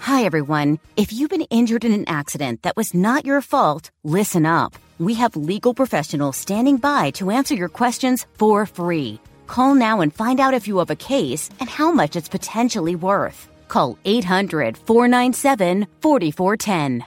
Hi, 0.00 0.24
everyone. 0.24 0.78
If 0.96 1.12
you've 1.12 1.30
been 1.30 1.46
injured 1.50 1.84
in 1.84 1.92
an 1.92 2.04
accident 2.08 2.62
that 2.62 2.76
was 2.76 2.94
not 2.94 3.24
your 3.24 3.40
fault, 3.40 3.90
listen 4.02 4.44
up. 4.44 4.74
We 4.98 5.14
have 5.14 5.36
legal 5.36 5.72
professionals 5.72 6.36
standing 6.36 6.76
by 6.76 7.10
to 7.12 7.30
answer 7.30 7.54
your 7.54 7.68
questions 7.68 8.26
for 8.34 8.66
free. 8.66 9.20
Call 9.46 9.74
now 9.74 10.00
and 10.00 10.12
find 10.12 10.38
out 10.40 10.52
if 10.52 10.68
you 10.68 10.78
have 10.78 10.90
a 10.90 10.96
case 10.96 11.48
and 11.60 11.68
how 11.68 11.90
much 11.90 12.16
it's 12.16 12.28
potentially 12.28 12.96
worth. 12.96 13.48
Call 13.68 13.98
800 14.04 14.76
497 14.76 15.86
4410. 16.02 17.06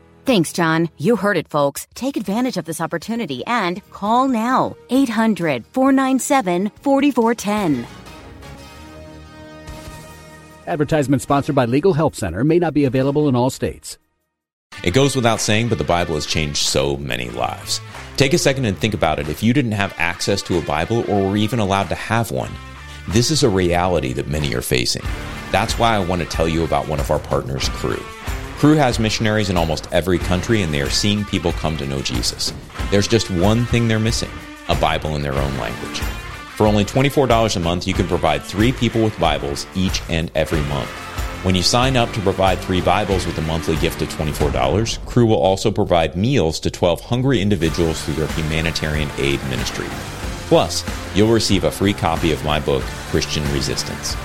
Thanks, 0.23 0.53
John. 0.53 0.89
You 0.97 1.15
heard 1.15 1.37
it, 1.37 1.47
folks. 1.47 1.87
Take 1.95 2.15
advantage 2.15 2.57
of 2.57 2.65
this 2.65 2.79
opportunity 2.79 3.43
and 3.45 3.81
call 3.89 4.27
now. 4.27 4.75
800 4.89 5.65
497 5.73 6.71
4410. 6.81 7.87
Advertisement 10.67 11.21
sponsored 11.21 11.55
by 11.55 11.65
Legal 11.65 11.93
Help 11.93 12.15
Center 12.15 12.43
may 12.43 12.59
not 12.59 12.73
be 12.73 12.85
available 12.85 13.27
in 13.27 13.35
all 13.35 13.49
states. 13.49 13.97
It 14.83 14.93
goes 14.93 15.15
without 15.15 15.41
saying, 15.41 15.69
but 15.69 15.79
the 15.79 15.83
Bible 15.83 16.15
has 16.15 16.25
changed 16.25 16.57
so 16.57 16.97
many 16.97 17.29
lives. 17.29 17.81
Take 18.15 18.33
a 18.33 18.37
second 18.37 18.65
and 18.65 18.77
think 18.77 18.93
about 18.93 19.19
it. 19.19 19.27
If 19.27 19.43
you 19.43 19.53
didn't 19.53 19.73
have 19.73 19.93
access 19.97 20.41
to 20.43 20.57
a 20.57 20.61
Bible 20.61 21.03
or 21.11 21.29
were 21.29 21.37
even 21.37 21.59
allowed 21.59 21.89
to 21.89 21.95
have 21.95 22.31
one, 22.31 22.51
this 23.09 23.31
is 23.31 23.43
a 23.43 23.49
reality 23.49 24.13
that 24.13 24.27
many 24.27 24.53
are 24.55 24.61
facing. 24.61 25.03
That's 25.51 25.77
why 25.77 25.95
I 25.95 25.99
want 25.99 26.21
to 26.21 26.27
tell 26.27 26.47
you 26.47 26.63
about 26.63 26.87
one 26.87 26.99
of 26.99 27.11
our 27.11 27.19
partners, 27.19 27.67
Cru. 27.69 28.01
Cru 28.61 28.75
has 28.75 28.99
missionaries 28.99 29.49
in 29.49 29.57
almost 29.57 29.91
every 29.91 30.19
country, 30.19 30.61
and 30.61 30.71
they 30.71 30.81
are 30.81 30.89
seeing 30.91 31.25
people 31.25 31.51
come 31.53 31.77
to 31.77 31.87
know 31.87 31.99
Jesus. 31.99 32.53
There's 32.91 33.07
just 33.07 33.31
one 33.31 33.65
thing 33.65 33.87
they're 33.87 33.97
missing 33.97 34.29
a 34.69 34.75
Bible 34.75 35.15
in 35.15 35.23
their 35.23 35.33
own 35.33 35.57
language. 35.57 35.97
For 36.57 36.67
only 36.67 36.85
$24 36.85 37.55
a 37.55 37.59
month, 37.59 37.87
you 37.87 37.95
can 37.95 38.07
provide 38.07 38.43
three 38.43 38.71
people 38.71 39.03
with 39.03 39.19
Bibles 39.19 39.65
each 39.73 40.03
and 40.09 40.31
every 40.35 40.61
month. 40.69 40.91
When 41.41 41.55
you 41.55 41.63
sign 41.63 41.97
up 41.97 42.11
to 42.11 42.19
provide 42.19 42.59
three 42.59 42.81
Bibles 42.81 43.25
with 43.25 43.39
a 43.39 43.41
monthly 43.41 43.77
gift 43.77 44.03
of 44.03 44.09
$24, 44.09 45.03
Cru 45.07 45.25
will 45.25 45.41
also 45.41 45.71
provide 45.71 46.15
meals 46.15 46.59
to 46.59 46.69
12 46.69 47.01
hungry 47.01 47.41
individuals 47.41 48.03
through 48.03 48.13
their 48.13 48.27
humanitarian 48.27 49.09
aid 49.17 49.43
ministry. 49.45 49.87
Plus, 50.49 50.85
you'll 51.15 51.33
receive 51.33 51.63
a 51.63 51.71
free 51.71 51.93
copy 51.93 52.31
of 52.31 52.45
my 52.45 52.59
book, 52.59 52.83
Christian 53.09 53.41
Resistance. 53.53 54.15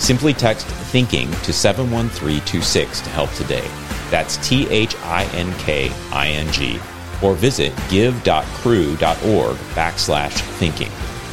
Simply 0.00 0.32
text 0.32 0.66
THINKING 0.66 1.30
to 1.30 1.52
71326 1.52 3.00
to 3.02 3.10
help 3.10 3.30
today. 3.32 3.68
That's 4.10 4.38
T 4.38 4.66
H 4.68 4.96
I 5.02 5.24
N 5.34 5.52
K 5.58 5.92
I 6.10 6.28
N 6.28 6.50
G. 6.52 6.80
Or 7.22 7.34
visit 7.34 7.74
give.cru.org 7.90 8.96
backslash 8.96 10.32
thinking. 10.58 10.90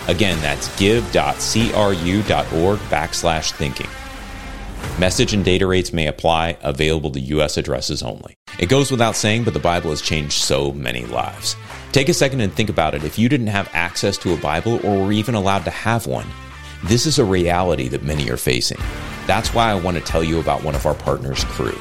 Again, 0.10 0.40
that's 0.42 0.78
give.cru.org 0.78 1.20
backslash 2.90 3.52
thinking. 3.54 3.90
Message 5.00 5.34
and 5.34 5.46
data 5.46 5.66
rates 5.66 5.94
may 5.94 6.08
apply, 6.08 6.58
available 6.62 7.12
to 7.12 7.20
U.S. 7.20 7.56
addresses 7.58 8.04
only. 8.04 8.36
It 8.60 8.68
goes 8.68 8.92
without 8.92 9.16
saying, 9.16 9.46
but 9.46 9.54
the 9.54 9.60
Bible 9.60 9.92
has 9.92 10.02
changed 10.02 10.34
so 10.34 10.74
many 10.74 11.06
lives. 11.06 11.56
Take 11.94 12.10
a 12.10 12.14
second 12.14 12.42
and 12.42 12.52
think 12.52 12.70
about 12.70 12.96
it. 12.96 13.06
If 13.06 13.18
you 13.18 13.30
didn't 13.30 13.48
have 13.48 13.70
access 13.74 14.18
to 14.20 14.34
a 14.34 14.38
Bible 14.38 14.86
or 14.86 15.06
were 15.06 15.12
even 15.14 15.36
allowed 15.36 15.64
to 15.66 15.72
have 15.72 16.06
one, 16.06 16.28
this 16.84 17.06
is 17.06 17.20
a 17.20 17.26
reality 17.26 17.88
that 17.88 18.04
many 18.04 18.30
are 18.30 18.38
facing. 18.38 18.80
That's 19.26 19.54
why 19.54 19.72
I 19.72 19.76
want 19.76 19.98
to 19.98 20.04
tell 20.04 20.24
you 20.24 20.40
about 20.40 20.64
one 20.64 20.76
of 20.76 20.86
our 20.86 20.94
partners, 20.94 21.44
Cru. 21.46 21.72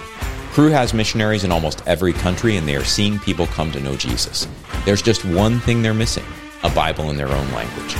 Cru 0.52 0.70
has 0.70 0.94
missionaries 0.94 1.44
in 1.44 1.52
almost 1.52 1.86
every 1.86 2.12
country, 2.12 2.56
and 2.56 2.66
they 2.66 2.76
are 2.76 2.84
seeing 2.84 3.18
people 3.18 3.46
come 3.48 3.70
to 3.72 3.80
know 3.80 3.96
Jesus. 3.96 4.48
There's 4.84 5.02
just 5.02 5.24
one 5.24 5.60
thing 5.60 5.82
they're 5.82 5.94
missing 5.94 6.24
a 6.62 6.70
Bible 6.70 7.10
in 7.10 7.16
their 7.16 7.28
own 7.28 7.52
language. 7.52 7.92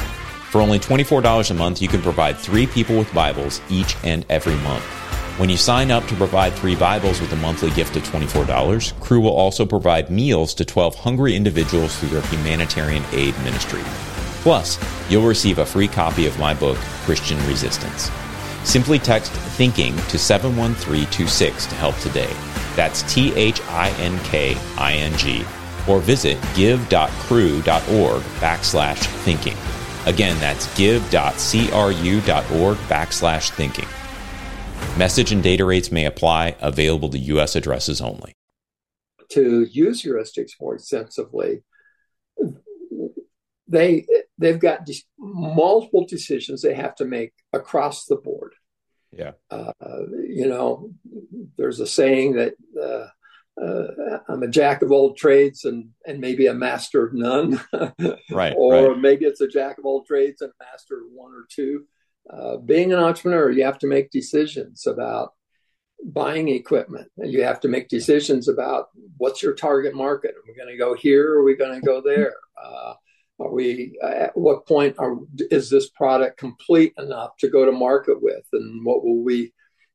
For 0.51 0.61
only 0.61 0.79
$24 0.79 1.51
a 1.51 1.55
month, 1.55 1.83
you 1.83 1.89
can 1.89 2.01
provide 2.01 2.39
three 2.39 2.67
people 2.67 2.97
with 2.97 3.13
Bibles 3.13 3.61
each 3.69 3.95
and 4.03 4.25
every 4.31 4.55
month. 4.57 4.83
When 5.39 5.51
you 5.51 5.59
sign 5.59 5.91
up 5.91 6.07
to 6.07 6.15
provide 6.15 6.55
three 6.55 6.75
Bibles 6.75 7.21
with 7.21 7.31
a 7.33 7.37
monthly 7.37 7.71
gift 7.73 7.95
of 7.97 8.03
$24, 8.05 8.99
Cru 9.01 9.21
will 9.21 9.37
also 9.37 9.67
provide 9.67 10.11
meals 10.11 10.55
to 10.55 10.65
12 10.65 10.95
hungry 10.95 11.37
individuals 11.37 11.99
through 11.99 12.09
their 12.09 12.23
humanitarian 12.23 13.05
aid 13.13 13.39
ministry. 13.41 13.83
Plus, 14.47 14.79
you'll 15.11 15.27
receive 15.27 15.59
a 15.59 15.67
free 15.67 15.89
copy 15.89 16.25
of 16.25 16.39
my 16.39 16.55
book, 16.55 16.77
Christian 17.05 17.37
Resistance. 17.49 18.13
Simply 18.63 18.97
text 18.97 19.33
THINKING 19.33 19.97
to 20.07 20.21
71326 20.21 21.67
to 21.67 21.75
help 21.75 21.97
today. 21.97 22.33
That's 22.77 23.03
T 23.13 23.35
H 23.35 23.61
I 23.63 23.91
N 23.99 24.17
K 24.21 24.57
I 24.79 24.93
N 24.93 25.19
G. 25.19 25.45
Or 25.89 25.99
visit 25.99 26.39
give.cru.org 26.55 28.23
backslash 28.39 28.99
thinking. 29.25 29.57
Again, 30.07 30.39
that's 30.39 30.73
give.cru.org 30.79 31.17
backslash 32.87 33.51
thinking. 33.51 33.89
Message 34.97 35.33
and 35.33 35.43
data 35.43 35.65
rates 35.65 35.91
may 35.91 36.05
apply, 36.05 36.55
available 36.61 37.09
to 37.09 37.19
U.S. 37.19 37.57
addresses 37.57 38.01
only. 38.01 38.33
To 39.31 39.65
use 39.65 40.05
heuristics 40.05 40.53
more 40.61 40.77
extensively, 40.77 41.65
they 43.67 44.07
they've 44.39 44.59
got 44.59 44.89
multiple 45.19 46.07
decisions 46.07 46.63
they 46.63 46.75
have 46.75 46.95
to 46.97 47.05
make 47.05 47.33
across 47.53 48.07
the 48.07 48.17
board. 48.17 48.55
Yeah, 49.13 49.33
uh, 49.51 49.73
you 50.29 50.49
know, 50.49 50.91
there's 51.57 51.81
a 51.81 51.87
saying 51.87 52.37
that 52.37 52.55
uh, 52.81 53.63
uh, 53.63 54.19
I'm 54.29 54.43
a 54.43 54.49
jack 54.49 54.83
of 54.83 54.93
all 54.93 55.15
trades 55.15 55.65
and 55.65 55.91
and 56.07 56.21
maybe 56.21 56.47
a 56.47 56.55
master 56.55 57.07
of 57.07 57.15
none, 57.15 57.61
right? 58.31 58.55
or 58.57 58.91
right. 58.93 58.99
maybe 58.99 59.25
it's 59.25 59.41
a 59.41 59.49
jack 59.49 59.79
of 59.79 59.87
all 59.87 60.05
trades 60.05 60.43
and 60.43 60.51
a 60.51 60.65
master 60.65 60.99
of 60.99 61.13
one 61.13 61.33
or 61.33 61.47
two. 61.51 61.85
Uh, 62.29 62.57
being 62.57 62.93
an 62.93 62.99
entrepreneur, 62.99 63.51
you 63.51 63.65
have 63.65 63.79
to 63.79 63.87
make 63.87 64.11
decisions 64.11 64.87
about 64.87 65.31
buying 66.05 66.49
equipment. 66.49 67.09
And 67.19 67.33
you 67.33 67.43
have 67.45 67.61
to 67.61 67.69
make 67.69 67.89
decisions 67.89 68.49
about 68.49 68.89
what's 69.17 69.43
your 69.43 69.55
target 69.55 69.95
market. 69.95 70.35
Are 70.35 70.45
we 70.47 70.55
going 70.55 70.69
to 70.69 70.77
go 70.77 70.95
here? 70.95 71.33
Or 71.33 71.39
are 71.39 71.45
we 71.45 71.57
going 71.57 71.81
to 71.81 71.87
go 71.87 72.03
there? 72.05 72.35
Are 73.39 73.53
we 73.53 73.99
at 74.03 74.37
what 74.37 74.67
point 74.67 74.97
are, 74.99 75.17
is 75.51 75.69
this 75.69 75.91
product 75.91 76.39
complete 76.39 76.95
enough 76.97 77.37
to 77.39 77.49
go 77.49 77.67
to 77.67 77.73
market 77.73 78.23
with, 78.23 78.45
and 78.53 78.85
what 78.85 79.05
will 79.05 79.23
we, 79.23 79.53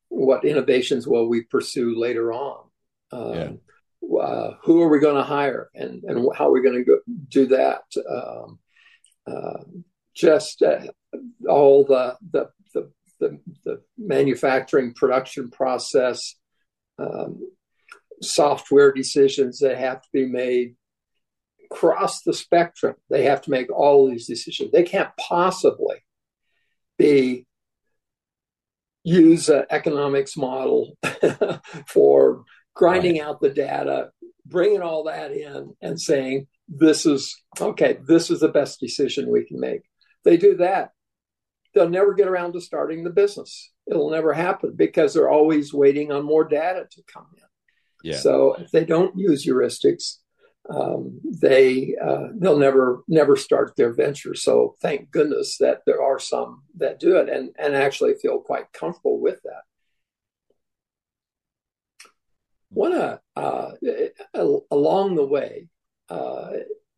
what 0.08 0.44
innovations 0.44 1.08
will 1.08 1.28
we 1.28 1.42
pursue 1.42 1.98
later 1.98 2.32
on? 2.32 2.64
Um, 3.10 3.34
yeah. 3.34 4.18
uh, 4.18 4.56
who 4.62 4.80
are 4.80 4.88
we 4.88 5.00
going 5.00 5.16
to 5.16 5.22
hire, 5.22 5.70
and 5.74 6.04
and 6.04 6.28
how 6.36 6.48
are 6.48 6.52
we 6.52 6.62
going 6.62 6.84
to 6.84 7.00
do 7.28 7.46
that? 7.48 7.82
Um, 8.08 8.58
uh, 9.26 9.64
just 10.14 10.62
uh, 10.62 10.80
all 11.48 11.84
the, 11.84 12.16
the 12.30 12.48
the, 12.74 12.90
the 13.18 13.40
the 13.64 13.82
manufacturing 13.98 14.94
production 14.94 15.50
process, 15.50 16.36
um, 16.98 17.40
software 18.20 18.92
decisions 18.92 19.58
that 19.58 19.78
have 19.78 20.00
to 20.00 20.08
be 20.12 20.26
made 20.26 20.76
across 21.72 22.22
the 22.22 22.34
spectrum. 22.34 22.94
They 23.10 23.24
have 23.24 23.42
to 23.42 23.50
make 23.50 23.70
all 23.72 24.08
these 24.08 24.26
decisions. 24.26 24.70
They 24.70 24.82
can't 24.82 25.10
possibly 25.18 25.96
be 26.98 27.46
use 29.04 29.48
an 29.48 29.64
economics 29.70 30.36
model 30.36 30.96
for 31.86 32.44
grinding 32.74 33.18
right. 33.18 33.22
out 33.26 33.40
the 33.40 33.50
data, 33.50 34.10
bringing 34.46 34.82
all 34.82 35.04
that 35.04 35.32
in, 35.32 35.74
and 35.80 36.00
saying 36.00 36.46
this 36.68 37.06
is 37.06 37.36
okay. 37.60 37.98
This 38.06 38.30
is 38.30 38.40
the 38.40 38.48
best 38.48 38.80
decision 38.80 39.30
we 39.30 39.44
can 39.44 39.58
make. 39.58 39.82
They 40.24 40.36
do 40.36 40.56
that, 40.58 40.90
they'll 41.74 41.88
never 41.88 42.14
get 42.14 42.28
around 42.28 42.52
to 42.52 42.60
starting 42.60 43.02
the 43.02 43.10
business. 43.10 43.72
It'll 43.86 44.10
never 44.10 44.32
happen 44.32 44.74
because 44.76 45.14
they're 45.14 45.30
always 45.30 45.74
waiting 45.74 46.12
on 46.12 46.24
more 46.24 46.44
data 46.44 46.86
to 46.88 47.02
come 47.12 47.26
in. 47.36 48.10
Yeah. 48.10 48.18
So 48.18 48.54
if 48.54 48.70
they 48.70 48.84
don't 48.84 49.18
use 49.18 49.44
heuristics, 49.44 50.18
um, 50.70 51.20
they 51.24 51.96
uh, 52.00 52.28
they'll 52.34 52.58
never 52.58 53.02
never 53.08 53.36
start 53.36 53.74
their 53.76 53.92
venture. 53.92 54.34
So 54.34 54.76
thank 54.80 55.10
goodness 55.10 55.58
that 55.58 55.82
there 55.86 56.02
are 56.02 56.18
some 56.18 56.62
that 56.76 57.00
do 57.00 57.16
it 57.16 57.28
and 57.28 57.50
and 57.58 57.74
actually 57.74 58.14
feel 58.14 58.38
quite 58.38 58.72
comfortable 58.72 59.20
with 59.20 59.40
that. 59.42 59.62
One 62.70 62.92
uh, 62.94 63.18
uh, 63.36 63.70
along 64.70 65.16
the 65.16 65.26
way, 65.26 65.68
uh, 66.08 66.50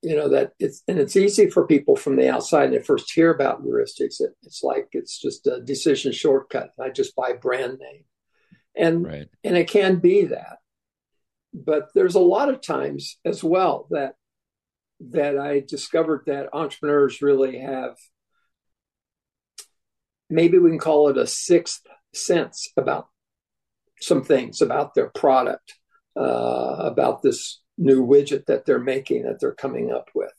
you 0.02 0.14
know 0.14 0.28
that 0.28 0.52
it's 0.58 0.82
and 0.86 0.98
it's 0.98 1.16
easy 1.16 1.48
for 1.48 1.66
people 1.66 1.96
from 1.96 2.16
the 2.16 2.28
outside 2.28 2.70
they 2.70 2.80
first 2.80 3.10
hear 3.12 3.32
about 3.32 3.64
heuristics. 3.64 4.20
It, 4.20 4.34
it's 4.42 4.62
like 4.62 4.88
it's 4.92 5.18
just 5.18 5.46
a 5.46 5.62
decision 5.62 6.12
shortcut. 6.12 6.70
I 6.78 6.90
just 6.90 7.16
buy 7.16 7.32
brand 7.32 7.78
name, 7.78 8.04
and 8.76 9.06
right. 9.06 9.28
and 9.42 9.56
it 9.56 9.68
can 9.68 9.96
be 9.96 10.26
that 10.26 10.58
but 11.54 11.88
there's 11.94 12.16
a 12.16 12.20
lot 12.20 12.48
of 12.48 12.60
times 12.60 13.18
as 13.24 13.44
well 13.44 13.86
that 13.90 14.16
that 15.00 15.38
I 15.38 15.60
discovered 15.60 16.24
that 16.26 16.48
entrepreneurs 16.52 17.22
really 17.22 17.58
have 17.58 17.96
maybe 20.28 20.58
we 20.58 20.70
can 20.70 20.78
call 20.78 21.08
it 21.08 21.18
a 21.18 21.26
sixth 21.26 21.82
sense 22.12 22.68
about 22.76 23.08
some 24.00 24.22
things 24.22 24.60
about 24.60 24.94
their 24.94 25.08
product, 25.10 25.74
uh, 26.16 26.76
about 26.80 27.22
this 27.22 27.60
new 27.78 28.04
widget 28.04 28.46
that 28.46 28.64
they're 28.66 28.78
making 28.78 29.22
that 29.22 29.40
they're 29.40 29.54
coming 29.54 29.92
up 29.92 30.08
with, 30.14 30.32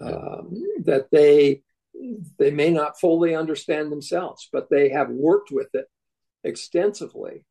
um, 0.00 0.52
that 0.84 1.08
they 1.10 1.62
they 2.38 2.52
may 2.52 2.70
not 2.70 3.00
fully 3.00 3.34
understand 3.34 3.90
themselves, 3.90 4.48
but 4.52 4.68
they 4.70 4.88
have 4.90 5.10
worked 5.10 5.50
with 5.50 5.68
it 5.74 5.86
extensively 6.44 7.44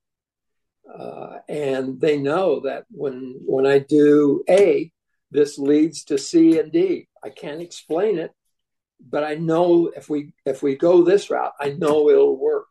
uh, 0.93 1.39
and 1.49 1.99
they 1.99 2.17
know 2.17 2.61
that 2.61 2.85
when 2.89 3.39
when 3.45 3.65
I 3.65 3.79
do 3.79 4.43
A, 4.49 4.91
this 5.31 5.57
leads 5.57 6.05
to 6.05 6.17
C 6.17 6.59
and 6.59 6.71
D. 6.71 7.07
I 7.23 7.29
can't 7.29 7.61
explain 7.61 8.17
it, 8.17 8.31
but 8.99 9.23
I 9.23 9.35
know 9.35 9.91
if 9.95 10.09
we 10.09 10.33
if 10.45 10.63
we 10.63 10.75
go 10.75 11.03
this 11.03 11.29
route, 11.29 11.53
I 11.59 11.71
know 11.71 12.09
it'll 12.09 12.37
work, 12.37 12.67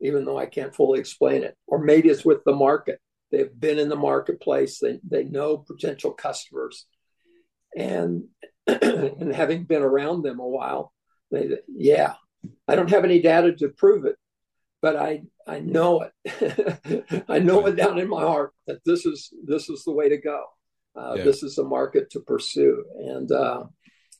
even 0.00 0.24
though 0.24 0.38
I 0.38 0.46
can't 0.46 0.74
fully 0.74 1.00
explain 1.00 1.42
it. 1.44 1.56
Or 1.66 1.78
maybe 1.78 2.08
it's 2.08 2.24
with 2.24 2.42
the 2.44 2.54
market. 2.54 3.00
They've 3.30 3.52
been 3.58 3.78
in 3.78 3.88
the 3.88 3.96
marketplace. 3.96 4.78
They 4.80 4.98
they 5.08 5.24
know 5.24 5.58
potential 5.58 6.12
customers, 6.12 6.86
and 7.76 8.24
and 8.66 9.32
having 9.32 9.64
been 9.64 9.82
around 9.82 10.22
them 10.22 10.40
a 10.40 10.48
while, 10.48 10.92
they 11.30 11.58
yeah, 11.68 12.14
I 12.66 12.74
don't 12.74 12.90
have 12.90 13.04
any 13.04 13.20
data 13.20 13.52
to 13.56 13.68
prove 13.68 14.04
it, 14.04 14.16
but 14.82 14.96
I 14.96 15.22
I 15.50 15.58
know 15.58 16.02
it. 16.04 17.24
I 17.28 17.40
know 17.40 17.66
it 17.66 17.74
down 17.74 17.98
in 17.98 18.08
my 18.08 18.22
heart 18.22 18.52
that 18.68 18.84
this 18.86 19.04
is 19.04 19.32
this 19.44 19.68
is 19.68 19.82
the 19.82 19.92
way 19.92 20.08
to 20.08 20.16
go. 20.16 20.44
Uh, 20.94 21.14
yeah. 21.16 21.24
This 21.24 21.42
is 21.42 21.58
a 21.58 21.64
market 21.64 22.08
to 22.10 22.20
pursue, 22.20 22.84
and 22.98 23.30
uh, 23.32 23.64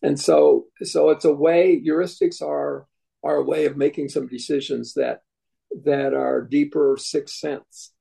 and 0.03 0.19
so 0.19 0.67
so 0.83 1.11
it's 1.11 1.25
a 1.25 1.33
way. 1.33 1.81
Heuristics 1.81 2.43
are 2.43 2.89
are 3.23 3.37
a 3.37 3.45
way 3.45 3.67
of 3.67 3.77
making 3.77 4.09
some 4.09 4.27
decisions 4.27 4.95
that 4.95 5.21
that 5.85 6.15
our 6.15 6.43
deeper 6.43 6.97
sixth 6.99 7.37
sense 7.37 7.93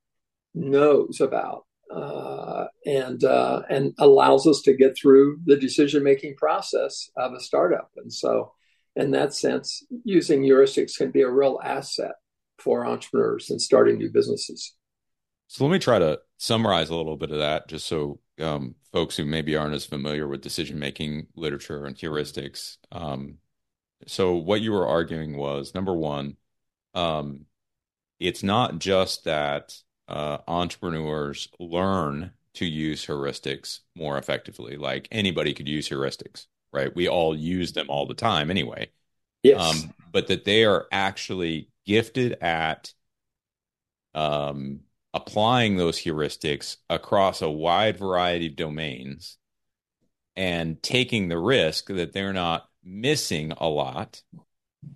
knows 0.52 1.20
about, 1.20 1.66
uh, 1.94 2.64
and 2.84 3.22
uh, 3.22 3.62
and 3.70 3.94
allows 3.98 4.44
us 4.48 4.60
to 4.62 4.74
get 4.74 4.98
through 4.98 5.38
the 5.44 5.56
decision 5.56 6.02
making 6.02 6.34
process 6.34 7.10
of 7.16 7.32
a 7.32 7.40
startup. 7.40 7.92
And 7.96 8.12
so, 8.12 8.54
in 8.96 9.12
that 9.12 9.34
sense, 9.34 9.84
using 10.02 10.42
heuristics 10.42 10.96
can 10.96 11.12
be 11.12 11.22
a 11.22 11.30
real 11.30 11.60
asset 11.62 12.16
for 12.60 12.86
entrepreneurs 12.86 13.50
and 13.50 13.60
starting 13.60 13.98
new 13.98 14.10
businesses. 14.10 14.74
So 15.48 15.64
let 15.64 15.72
me 15.72 15.78
try 15.78 15.98
to 15.98 16.20
summarize 16.38 16.90
a 16.90 16.94
little 16.94 17.16
bit 17.16 17.32
of 17.32 17.38
that, 17.38 17.68
just 17.68 17.86
so 17.86 18.20
um, 18.40 18.76
folks 18.92 19.16
who 19.16 19.24
maybe 19.24 19.56
aren't 19.56 19.74
as 19.74 19.84
familiar 19.84 20.28
with 20.28 20.42
decision 20.42 20.78
making 20.78 21.26
literature 21.34 21.86
and 21.86 21.96
heuristics. 21.96 22.76
Um, 22.92 23.38
so 24.06 24.36
what 24.36 24.60
you 24.60 24.72
were 24.72 24.86
arguing 24.86 25.36
was 25.36 25.74
number 25.74 25.92
one, 25.92 26.36
um, 26.94 27.46
it's 28.18 28.42
not 28.42 28.78
just 28.78 29.24
that 29.24 29.74
uh, 30.08 30.38
entrepreneurs 30.46 31.48
learn 31.58 32.32
to 32.54 32.66
use 32.66 33.06
heuristics 33.06 33.80
more 33.96 34.18
effectively. 34.18 34.76
Like 34.76 35.08
anybody 35.10 35.54
could 35.54 35.68
use 35.68 35.88
heuristics, 35.88 36.46
right? 36.72 36.94
We 36.94 37.08
all 37.08 37.36
use 37.36 37.72
them 37.72 37.86
all 37.88 38.06
the 38.06 38.14
time 38.14 38.50
anyway. 38.50 38.90
Yes. 39.42 39.60
Um, 39.60 39.94
but 40.12 40.26
that 40.28 40.44
they 40.44 40.64
are 40.64 40.86
actually 40.92 41.70
gifted 41.90 42.36
at 42.40 42.92
um, 44.14 44.78
applying 45.12 45.76
those 45.76 45.98
heuristics 45.98 46.76
across 46.88 47.42
a 47.42 47.50
wide 47.50 47.98
variety 47.98 48.46
of 48.46 48.54
domains 48.54 49.38
and 50.36 50.80
taking 50.84 51.26
the 51.26 51.36
risk 51.36 51.88
that 51.88 52.12
they're 52.12 52.32
not 52.32 52.68
missing 52.84 53.52
a 53.58 53.66
lot 53.66 54.22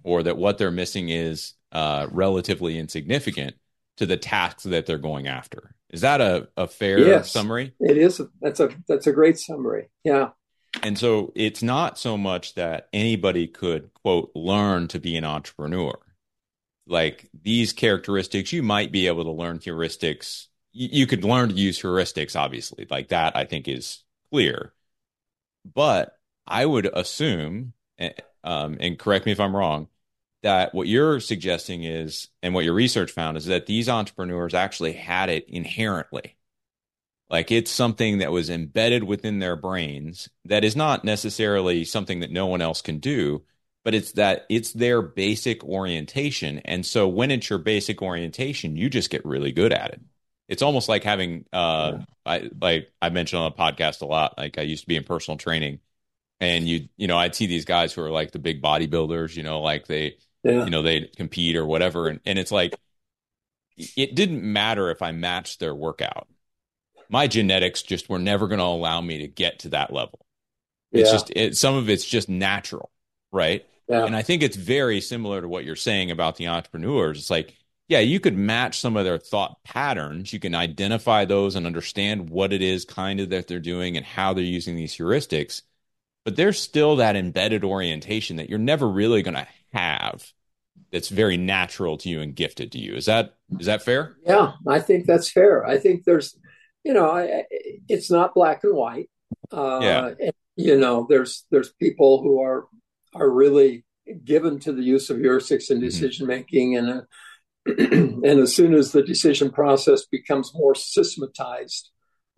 or 0.04 0.22
that 0.22 0.37
what 0.37 0.57
they're 0.57 0.70
missing 0.70 1.09
is 1.09 1.54
uh, 1.72 2.07
relatively 2.12 2.78
insignificant 2.78 3.57
to 3.96 4.07
the 4.07 4.16
tasks 4.16 4.62
that 4.62 4.87
they're 4.87 4.96
going 4.96 5.26
after. 5.26 5.74
Is 5.90 6.02
that 6.02 6.20
a, 6.20 6.46
a 6.57 6.68
fair 6.68 7.00
yes, 7.00 7.33
summary? 7.33 7.74
It 7.80 7.98
is. 7.98 8.20
That's 8.40 8.61
a 8.61 8.68
that's 8.87 9.09
a 9.09 9.12
great 9.12 9.37
summary. 9.38 9.88
Yeah. 10.04 10.28
And 10.85 10.96
so 10.96 11.33
it's 11.35 11.62
not 11.62 11.98
so 11.98 12.16
much 12.16 12.54
that 12.54 12.88
anybody 12.92 13.48
could 13.48 13.92
quote 13.94 14.30
learn 14.37 14.87
to 14.88 15.00
be 15.00 15.16
an 15.16 15.24
entrepreneur. 15.24 15.98
Like 16.87 17.31
these 17.42 17.73
characteristics, 17.73 18.53
you 18.53 18.62
might 18.62 18.92
be 18.92 19.07
able 19.07 19.25
to 19.25 19.31
learn 19.31 19.59
heuristics. 19.59 20.47
You 20.73 21.07
could 21.07 21.25
learn 21.25 21.51
to 21.51 21.55
use 21.55 21.81
heuristics, 21.81 22.38
obviously. 22.38 22.87
Like 22.90 23.09
that, 23.09 23.37
I 23.37 23.44
think 23.44 23.68
is 23.68 24.03
clear. 24.31 24.75
But 25.64 26.18
I 26.47 26.66
would 26.66 26.87
assume, 26.87 27.73
eh, 27.99 28.12
um, 28.42 28.77
and 28.81 28.99
correct 28.99 29.25
me 29.27 29.33
if 29.33 29.40
I'm 29.40 29.57
wrong, 29.57 29.88
that 30.42 30.75
what 30.75 30.88
you're 30.88 31.20
suggesting 31.20 31.85
is, 31.85 32.29
and 32.42 32.53
what 32.55 32.64
your 32.64 32.75
research 32.75 33.12
found 33.12 33.37
is 33.38 33.47
that 33.47 33.66
these 33.66 33.88
entrepreneurs 33.88 34.53
actually 34.53 34.92
had 34.92 35.31
it 35.31 35.49
inherently. 35.49 36.37
Like 37.31 37.51
it's 37.51 37.70
something 37.70 38.18
that 38.18 38.33
was 38.33 38.51
embedded 38.51 39.05
within 39.05 39.38
their 39.38 39.57
brains 39.57 40.29
that 40.44 40.64
is 40.64 40.77
not 40.77 41.05
necessarily 41.05 41.85
something 41.85 42.20
that 42.20 42.31
no 42.31 42.47
one 42.47 42.61
else 42.61 42.83
can 42.83 42.99
do, 42.99 43.42
but 43.85 43.94
it's 43.94 44.12
that 44.12 44.47
it's 44.49 44.73
their 44.73 45.03
basic 45.03 45.62
orientation. 45.62 46.59
And 46.64 46.85
so 46.85 47.07
when 47.07 47.31
it's 47.31 47.51
your 47.51 47.59
basic 47.59 48.01
orientation, 48.01 48.77
you 48.77 48.88
just 48.88 49.11
get 49.11 49.25
really 49.25 49.53
good 49.53 49.73
at 49.73 49.90
it. 49.90 50.01
It's 50.49 50.62
almost 50.62 50.88
like 50.88 51.05
having, 51.05 51.44
uh, 51.53 51.99
I, 52.27 52.51
like 52.61 52.90
I 53.01 53.11
mentioned 53.11 53.42
on 53.42 53.53
the 53.53 53.57
podcast 53.57 54.03
a 54.03 54.07
lot, 54.07 54.37
like 54.38 54.59
I 54.59 54.62
used 54.62 54.83
to 54.83 54.88
be 54.88 54.97
in 54.97 55.05
personal 55.05 55.38
training 55.38 55.81
and 56.40 56.66
you, 56.66 56.88
you 56.97 57.07
know, 57.07 57.16
I'd 57.18 57.35
see 57.35 57.47
these 57.47 57.64
guys 57.64 57.92
who 57.92 58.03
are 58.03 58.11
like 58.11 58.33
the 58.33 58.38
big 58.38 58.62
bodybuilders, 58.62 59.37
you 59.37 59.42
know, 59.42 59.61
like 59.61 59.87
they, 59.87 60.16
yeah. 60.42 60.64
you 60.64 60.70
know, 60.70 60.83
they 60.83 61.11
compete 61.16 61.57
or 61.57 61.64
whatever. 61.64 62.09
And, 62.09 62.20
and 62.27 62.38
it's 62.38 62.53
like, 62.53 62.75
it 63.77 64.14
didn't 64.14 64.42
matter 64.42 64.90
if 64.90 65.03
I 65.03 65.12
matched 65.12 65.61
their 65.61 65.75
workout. 65.75 66.29
My 67.09 67.27
genetics 67.27 67.83
just 67.83 68.09
were 68.09 68.18
never 68.18 68.47
going 68.47 68.59
to 68.61 68.64
allow 68.64 69.01
me 69.01 69.18
to 69.18 69.29
get 69.29 69.61
to 69.61 69.68
that 69.70 69.92
level. 69.92 70.25
It's 70.92 71.09
yeah. 71.09 71.12
just, 71.12 71.33
it, 71.35 71.57
some 71.57 71.75
of 71.75 71.88
it's 71.88 72.05
just 72.05 72.29
natural. 72.29 72.90
Right. 73.33 73.66
Yeah. 73.88 74.05
And 74.05 74.16
I 74.16 74.23
think 74.23 74.42
it's 74.42 74.57
very 74.57 75.01
similar 75.01 75.40
to 75.40 75.49
what 75.49 75.64
you're 75.64 75.77
saying 75.77 76.11
about 76.11 76.37
the 76.37 76.49
entrepreneurs. 76.49 77.18
It's 77.18 77.31
like, 77.31 77.55
yeah, 77.87 78.01
you 78.01 78.18
could 78.18 78.37
match 78.37 78.81
some 78.81 78.97
of 78.97 79.05
their 79.05 79.18
thought 79.18 79.62
patterns. 79.62 80.33
You 80.33 80.40
can 80.40 80.55
identify 80.55 81.27
those 81.27 81.55
and 81.55 81.66
understand 81.66 82.31
what 82.31 82.53
it 82.53 82.62
is 82.62 82.87
kind 82.87 83.20
of 83.20 83.31
that 83.31 83.47
they're 83.47 83.61
doing 83.61 83.97
and 83.97 84.07
how 84.07 84.33
they're 84.33 84.42
using 84.42 84.75
these 84.75 84.97
heuristics. 84.97 85.62
But 86.25 86.37
there's 86.37 86.59
still 86.59 86.97
that 86.97 87.16
embedded 87.16 87.62
orientation 87.62 88.37
that 88.37 88.49
you're 88.49 88.59
never 88.59 88.88
really 88.88 89.23
going 89.23 89.35
to 89.35 89.47
have 89.75 90.33
that's 90.90 91.11
very 91.11 91.37
natural 91.37 91.99
to 91.99 92.09
you 92.09 92.23
and 92.23 92.35
gifted 92.35 92.73
to 92.73 92.79
you. 92.79 92.94
Is 92.94 93.05
that 93.05 93.35
is 93.59 93.66
that 93.66 93.83
fair? 93.83 94.16
Yeah, 94.25 94.53
I 94.66 94.81
think 94.81 95.07
that's 95.07 95.31
fair. 95.31 95.66
I 95.66 95.77
think 95.77 96.05
there's, 96.05 96.38
you 96.85 96.94
know, 96.94 97.11
I, 97.11 97.44
it's 97.88 98.11
not 98.11 98.33
black 98.33 98.64
and 98.64 98.75
white. 98.75 99.11
Uh, 99.53 99.81
yeah. 99.83 100.14
And, 100.18 100.33
you 100.57 100.79
know, 100.79 101.07
there's 101.09 101.44
there's 101.51 101.73
people 101.73 102.23
who 102.23 102.40
are 102.40 102.66
are 103.14 103.31
really 103.31 103.85
given 104.24 104.59
to 104.61 104.72
the 104.72 104.83
use 104.83 105.11
of 105.11 105.18
heuristics 105.18 105.70
in 105.70 105.79
mm-hmm. 105.79 105.87
decision 105.87 106.27
making, 106.27 106.77
and 106.77 106.88
uh, 106.90 107.03
and 107.66 108.24
as 108.24 108.55
soon 108.55 108.74
as 108.74 108.92
the 108.92 109.03
decision 109.03 109.50
process 109.50 110.05
becomes 110.07 110.53
more 110.55 110.74
systematized, 110.74 111.90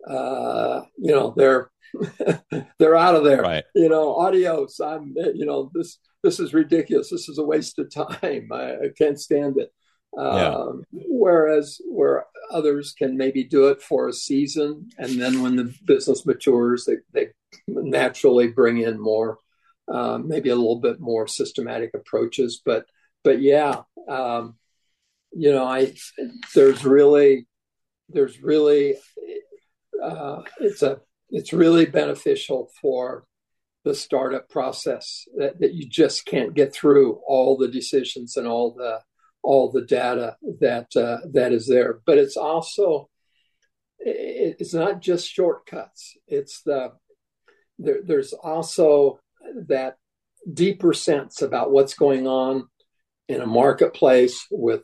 uh, 0.07 0.81
you 0.97 1.11
know, 1.11 1.33
they're 1.35 1.69
they're 2.79 2.95
out 2.95 3.15
of 3.15 3.23
there. 3.23 3.41
Right. 3.41 3.63
You 3.75 3.89
know, 3.89 4.15
adios. 4.15 4.79
I'm, 4.79 5.13
you 5.33 5.45
know, 5.45 5.71
this 5.73 5.99
this 6.23 6.39
is 6.39 6.53
ridiculous. 6.53 7.09
This 7.09 7.29
is 7.29 7.37
a 7.37 7.43
waste 7.43 7.79
of 7.79 7.93
time. 7.93 8.49
I, 8.51 8.73
I 8.73 8.89
can't 8.97 9.19
stand 9.19 9.57
it. 9.57 9.71
Yeah. 10.15 10.55
Um, 10.55 10.83
whereas 10.91 11.79
where 11.85 12.25
others 12.51 12.93
can 12.97 13.17
maybe 13.17 13.43
do 13.43 13.67
it 13.67 13.81
for 13.81 14.07
a 14.07 14.13
season, 14.13 14.89
and 14.97 15.21
then 15.21 15.43
when 15.43 15.55
the 15.57 15.73
business 15.85 16.25
matures, 16.25 16.85
they, 16.85 16.95
they 17.13 17.27
naturally 17.67 18.47
bring 18.47 18.79
in 18.79 18.99
more, 18.99 19.37
um, 19.91 20.27
maybe 20.27 20.49
a 20.49 20.55
little 20.55 20.79
bit 20.79 20.99
more 20.99 21.27
systematic 21.27 21.91
approaches. 21.93 22.61
But 22.63 22.85
but 23.23 23.41
yeah, 23.41 23.81
um, 24.07 24.55
you 25.31 25.51
know, 25.51 25.65
I 25.65 25.93
there's 26.53 26.85
really 26.85 27.47
there's 28.09 28.41
really 28.41 28.95
uh, 30.03 30.41
it's 30.59 30.81
a 30.81 30.99
it's 31.29 31.53
really 31.53 31.85
beneficial 31.85 32.71
for 32.81 33.25
the 33.83 33.95
startup 33.95 34.49
process 34.49 35.25
that, 35.37 35.59
that 35.59 35.73
you 35.73 35.87
just 35.87 36.25
can't 36.25 36.53
get 36.53 36.73
through 36.73 37.21
all 37.25 37.57
the 37.57 37.69
decisions 37.69 38.35
and 38.35 38.47
all 38.47 38.73
the 38.73 38.99
all 39.43 39.71
the 39.71 39.85
data 39.85 40.35
that 40.59 40.87
uh, 40.95 41.19
that 41.31 41.53
is 41.53 41.67
there 41.67 41.99
but 42.05 42.17
it's 42.17 42.35
also 42.35 43.09
it's 43.99 44.73
not 44.73 45.01
just 45.01 45.29
shortcuts 45.29 46.17
it's 46.27 46.61
the 46.63 46.91
there, 47.79 47.99
there's 48.03 48.33
also 48.33 49.19
that 49.67 49.97
deeper 50.51 50.93
sense 50.93 51.41
about 51.41 51.71
what's 51.71 51.93
going 51.93 52.27
on 52.27 52.67
in 53.27 53.41
a 53.41 53.47
marketplace 53.47 54.45
with 54.51 54.83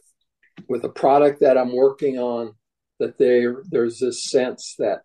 with 0.68 0.84
a 0.84 0.90
product 0.90 1.40
that 1.42 1.58
I'm 1.58 1.76
working 1.76 2.20
on 2.20 2.56
that 3.00 3.18
there 3.18 3.64
there's 3.70 4.00
this 4.00 4.30
sense 4.30 4.76
that 4.80 5.02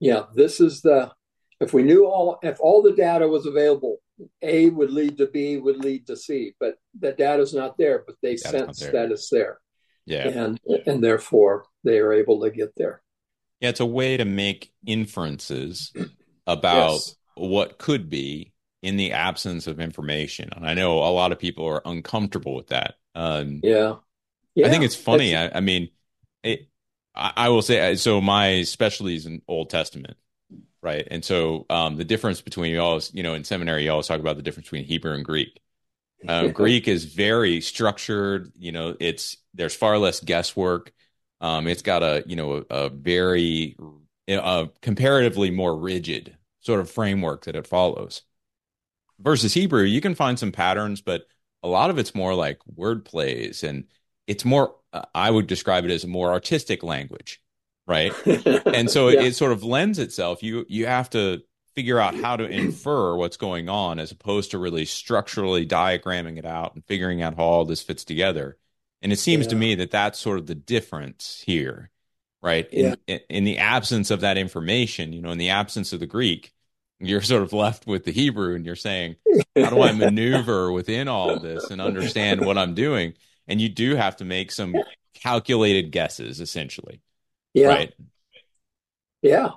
yeah, 0.00 0.24
this 0.34 0.60
is 0.60 0.80
the 0.80 1.12
if 1.60 1.72
we 1.72 1.82
knew 1.82 2.06
all 2.06 2.38
if 2.42 2.58
all 2.60 2.82
the 2.82 2.92
data 2.92 3.28
was 3.28 3.46
available, 3.46 3.98
A 4.42 4.68
would 4.68 4.90
lead 4.90 5.18
to 5.18 5.26
B 5.26 5.58
would 5.58 5.78
lead 5.78 6.06
to 6.08 6.16
C, 6.16 6.54
but 6.58 6.74
the 6.98 7.12
data 7.12 7.42
is 7.42 7.54
not 7.54 7.78
there, 7.78 8.02
but 8.04 8.16
they 8.20 8.36
sense 8.36 8.80
that 8.80 9.12
it's 9.12 9.30
there. 9.30 9.58
Yeah. 10.04 10.28
And 10.28 10.60
and 10.86 11.02
therefore 11.02 11.66
they 11.84 11.98
are 11.98 12.12
able 12.12 12.40
to 12.42 12.50
get 12.50 12.72
there. 12.76 13.00
Yeah, 13.60 13.68
it's 13.68 13.80
a 13.80 13.86
way 13.86 14.16
to 14.16 14.24
make 14.24 14.72
inferences 14.84 15.92
about 16.48 16.92
yes. 16.92 17.16
what 17.36 17.78
could 17.78 18.10
be 18.10 18.51
in 18.82 18.96
the 18.96 19.12
absence 19.12 19.66
of 19.66 19.80
information. 19.80 20.50
And 20.54 20.66
I 20.66 20.74
know 20.74 20.98
a 20.98 21.10
lot 21.10 21.32
of 21.32 21.38
people 21.38 21.66
are 21.66 21.82
uncomfortable 21.84 22.54
with 22.54 22.68
that. 22.68 22.96
Um, 23.14 23.60
yeah. 23.62 23.96
yeah. 24.54 24.66
I 24.66 24.70
think 24.70 24.84
it's 24.84 24.96
funny. 24.96 25.36
I, 25.36 25.50
I, 25.54 25.60
mean, 25.60 25.90
it, 26.42 26.68
I, 27.14 27.32
I 27.36 27.48
will 27.50 27.62
say 27.62 27.94
so. 27.94 28.20
My 28.20 28.62
specialty 28.62 29.14
is 29.14 29.26
in 29.26 29.40
Old 29.46 29.70
Testament, 29.70 30.16
right? 30.82 31.06
And 31.10 31.24
so 31.24 31.64
um, 31.70 31.96
the 31.96 32.04
difference 32.04 32.40
between 32.40 32.72
you 32.72 32.80
always, 32.80 33.14
you 33.14 33.22
know, 33.22 33.34
in 33.34 33.44
seminary, 33.44 33.84
you 33.84 33.90
always 33.92 34.08
talk 34.08 34.20
about 34.20 34.36
the 34.36 34.42
difference 34.42 34.66
between 34.66 34.84
Hebrew 34.84 35.12
and 35.12 35.24
Greek. 35.24 35.60
Um, 36.26 36.50
Greek 36.52 36.88
is 36.88 37.04
very 37.04 37.60
structured. 37.60 38.52
You 38.58 38.72
know, 38.72 38.96
it's 38.98 39.36
there's 39.54 39.76
far 39.76 39.96
less 39.98 40.20
guesswork. 40.20 40.92
Um, 41.40 41.66
it's 41.66 41.82
got 41.82 42.02
a 42.02 42.24
you 42.26 42.36
know 42.36 42.64
a, 42.70 42.74
a 42.74 42.88
very 42.88 43.76
a 44.28 44.68
comparatively 44.80 45.50
more 45.50 45.76
rigid 45.76 46.36
sort 46.60 46.80
of 46.80 46.90
framework 46.90 47.44
that 47.44 47.56
it 47.56 47.66
follows. 47.66 48.22
Versus 49.22 49.54
Hebrew, 49.54 49.84
you 49.84 50.00
can 50.00 50.14
find 50.14 50.38
some 50.38 50.52
patterns, 50.52 51.00
but 51.00 51.26
a 51.62 51.68
lot 51.68 51.90
of 51.90 51.98
it's 51.98 52.14
more 52.14 52.34
like 52.34 52.58
word 52.66 53.04
plays 53.04 53.62
and 53.62 53.84
it's 54.26 54.44
more 54.44 54.74
uh, 54.92 55.02
I 55.14 55.30
would 55.30 55.46
describe 55.46 55.84
it 55.84 55.90
as 55.90 56.04
a 56.04 56.08
more 56.08 56.30
artistic 56.30 56.82
language, 56.82 57.40
right? 57.86 58.12
and 58.66 58.90
so 58.90 59.08
yeah. 59.08 59.20
it, 59.20 59.26
it 59.26 59.36
sort 59.36 59.52
of 59.52 59.64
lends 59.64 59.98
itself. 59.98 60.42
You 60.42 60.66
you 60.68 60.86
have 60.86 61.10
to 61.10 61.42
figure 61.74 61.98
out 61.98 62.14
how 62.14 62.36
to 62.36 62.44
infer 62.44 63.16
what's 63.16 63.36
going 63.36 63.68
on 63.68 63.98
as 63.98 64.12
opposed 64.12 64.50
to 64.50 64.58
really 64.58 64.84
structurally 64.84 65.66
diagramming 65.66 66.38
it 66.38 66.44
out 66.44 66.74
and 66.74 66.84
figuring 66.84 67.22
out 67.22 67.36
how 67.36 67.44
all 67.44 67.64
this 67.64 67.82
fits 67.82 68.04
together. 68.04 68.58
And 69.00 69.12
it 69.12 69.18
seems 69.18 69.46
yeah. 69.46 69.50
to 69.50 69.56
me 69.56 69.74
that 69.76 69.90
that's 69.90 70.18
sort 70.18 70.38
of 70.38 70.46
the 70.46 70.54
difference 70.54 71.42
here, 71.44 71.90
right? 72.42 72.68
In, 72.70 72.96
yeah. 73.06 73.18
in 73.28 73.44
the 73.44 73.58
absence 73.58 74.10
of 74.10 74.20
that 74.20 74.36
information, 74.36 75.12
you 75.12 75.22
know, 75.22 75.30
in 75.30 75.38
the 75.38 75.50
absence 75.50 75.92
of 75.92 76.00
the 76.00 76.06
Greek, 76.06 76.51
you're 77.08 77.22
sort 77.22 77.42
of 77.42 77.52
left 77.52 77.86
with 77.86 78.04
the 78.04 78.12
Hebrew 78.12 78.54
and 78.54 78.64
you're 78.64 78.76
saying, 78.76 79.16
how 79.56 79.70
do 79.70 79.82
I 79.82 79.92
maneuver 79.92 80.70
within 80.72 81.08
all 81.08 81.38
this 81.38 81.70
and 81.70 81.80
understand 81.80 82.44
what 82.44 82.58
I'm 82.58 82.74
doing? 82.74 83.14
and 83.48 83.60
you 83.60 83.68
do 83.68 83.94
have 83.96 84.16
to 84.16 84.24
make 84.24 84.50
some 84.50 84.74
calculated 85.14 85.90
guesses 85.90 86.40
essentially. 86.40 87.00
Yeah. 87.54 87.68
Right? 87.68 87.94
Yeah. 89.20 89.50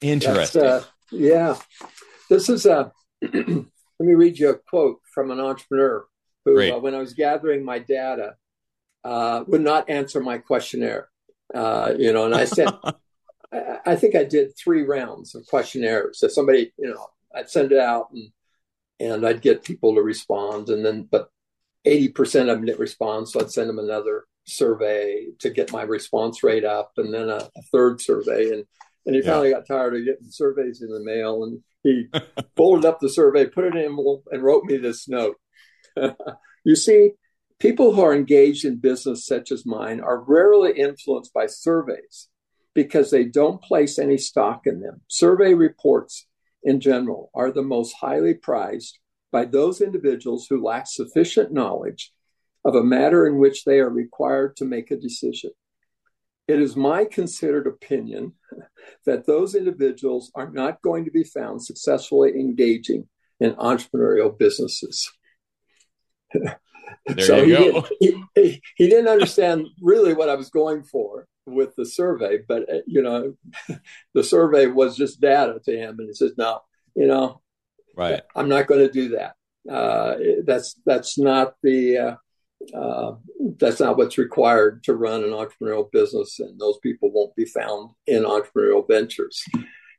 Interesting. 0.00 0.62
uh, 0.62 0.82
yeah. 1.10 1.56
This 2.28 2.48
is 2.48 2.66
a 2.66 2.92
let 3.22 3.34
me 3.34 4.14
read 4.14 4.38
you 4.38 4.50
a 4.50 4.54
quote 4.54 5.00
from 5.14 5.30
an 5.30 5.40
entrepreneur 5.40 6.04
who 6.44 6.60
uh, 6.60 6.78
when 6.78 6.94
i 6.94 6.98
was 6.98 7.14
gathering 7.14 7.64
my 7.64 7.78
data 7.78 8.34
uh, 9.04 9.42
would 9.46 9.62
not 9.62 9.88
answer 9.88 10.20
my 10.20 10.36
questionnaire 10.36 11.08
uh, 11.54 11.94
you 11.96 12.12
know 12.12 12.26
and 12.26 12.34
i 12.34 12.44
sent 12.44 12.76
I, 13.52 13.78
I 13.86 13.96
think 13.96 14.14
i 14.14 14.24
did 14.24 14.52
three 14.56 14.82
rounds 14.82 15.34
of 15.34 15.46
questionnaires 15.46 16.20
so 16.20 16.28
somebody 16.28 16.72
you 16.78 16.88
know 16.88 17.06
i'd 17.34 17.50
send 17.50 17.72
it 17.72 17.78
out 17.78 18.08
and 18.12 18.30
and 18.98 19.26
I'd 19.26 19.42
get 19.42 19.64
people 19.64 19.94
to 19.94 20.02
respond, 20.02 20.68
and 20.68 20.84
then 20.84 21.08
but 21.10 21.28
80% 21.86 22.40
of 22.42 22.46
them 22.46 22.64
didn't 22.64 22.80
respond. 22.80 23.28
So 23.28 23.40
I'd 23.40 23.50
send 23.50 23.68
them 23.68 23.78
another 23.78 24.24
survey 24.44 25.28
to 25.40 25.50
get 25.50 25.72
my 25.72 25.82
response 25.82 26.42
rate 26.42 26.64
up 26.64 26.92
and 26.96 27.12
then 27.12 27.28
a, 27.28 27.36
a 27.56 27.62
third 27.72 28.00
survey. 28.00 28.50
And, 28.50 28.64
and 29.04 29.14
he 29.14 29.22
finally 29.22 29.50
got 29.50 29.66
tired 29.66 29.94
of 29.94 30.04
getting 30.04 30.30
surveys 30.30 30.82
in 30.82 30.90
the 30.90 31.00
mail. 31.00 31.44
And 31.44 31.60
he 31.82 32.06
folded 32.56 32.86
up 32.86 32.98
the 33.00 33.08
survey, 33.08 33.46
put 33.46 33.64
it 33.64 33.74
in 33.74 33.78
an 33.78 33.84
envelope, 33.84 34.24
and 34.30 34.42
wrote 34.42 34.64
me 34.64 34.78
this 34.78 35.08
note. 35.08 35.36
you 36.64 36.74
see, 36.74 37.12
people 37.60 37.94
who 37.94 38.02
are 38.02 38.14
engaged 38.14 38.64
in 38.64 38.76
business 38.76 39.26
such 39.26 39.52
as 39.52 39.66
mine 39.66 40.00
are 40.00 40.20
rarely 40.20 40.72
influenced 40.72 41.32
by 41.32 41.46
surveys 41.46 42.28
because 42.76 43.10
they 43.10 43.24
don't 43.24 43.62
place 43.62 43.98
any 43.98 44.18
stock 44.18 44.66
in 44.66 44.80
them. 44.80 45.00
Survey 45.08 45.54
reports 45.54 46.26
in 46.62 46.78
general 46.78 47.30
are 47.34 47.50
the 47.50 47.62
most 47.62 47.94
highly 48.00 48.34
prized 48.34 48.98
by 49.32 49.46
those 49.46 49.80
individuals 49.80 50.46
who 50.48 50.62
lack 50.62 50.86
sufficient 50.86 51.50
knowledge 51.50 52.12
of 52.66 52.74
a 52.74 52.84
matter 52.84 53.26
in 53.26 53.38
which 53.38 53.64
they 53.64 53.80
are 53.80 53.88
required 53.88 54.56
to 54.56 54.66
make 54.66 54.90
a 54.90 54.96
decision. 54.96 55.50
It 56.46 56.60
is 56.60 56.76
my 56.76 57.06
considered 57.06 57.66
opinion 57.66 58.34
that 59.06 59.26
those 59.26 59.54
individuals 59.54 60.30
are 60.34 60.50
not 60.50 60.82
going 60.82 61.06
to 61.06 61.10
be 61.10 61.24
found 61.24 61.64
successfully 61.64 62.32
engaging 62.32 63.08
in 63.40 63.54
entrepreneurial 63.54 64.38
businesses. 64.38 65.10
There 67.06 67.24
so 67.24 67.36
you 67.36 67.56
he 67.56 67.72
go. 67.72 67.86
Did, 68.00 68.14
he, 68.34 68.62
he, 68.76 68.88
didn't 68.88 69.08
understand 69.08 69.66
really 69.80 70.14
what 70.14 70.28
I 70.28 70.34
was 70.34 70.50
going 70.50 70.82
for 70.82 71.26
with 71.46 71.74
the 71.76 71.86
survey, 71.86 72.38
but 72.46 72.68
uh, 72.68 72.80
you 72.86 73.02
know, 73.02 73.34
the 74.14 74.24
survey 74.24 74.66
was 74.66 74.96
just 74.96 75.20
data 75.20 75.60
to 75.64 75.76
him, 75.76 75.96
and 75.98 76.08
he 76.08 76.14
says, 76.14 76.32
"No, 76.36 76.60
you 76.94 77.06
know, 77.06 77.40
right, 77.96 78.22
I'm 78.34 78.48
not 78.48 78.66
going 78.66 78.80
to 78.80 78.92
do 78.92 79.10
that. 79.10 79.34
Uh, 79.70 80.16
that's 80.44 80.80
that's 80.84 81.18
not 81.18 81.54
the 81.62 81.98
uh, 81.98 82.16
uh, 82.76 83.16
that's 83.58 83.80
not 83.80 83.96
what's 83.96 84.18
required 84.18 84.82
to 84.84 84.94
run 84.94 85.24
an 85.24 85.30
entrepreneurial 85.30 85.90
business, 85.90 86.40
and 86.40 86.58
those 86.58 86.78
people 86.82 87.10
won't 87.12 87.36
be 87.36 87.44
found 87.44 87.90
in 88.06 88.24
entrepreneurial 88.24 88.86
ventures. 88.86 89.42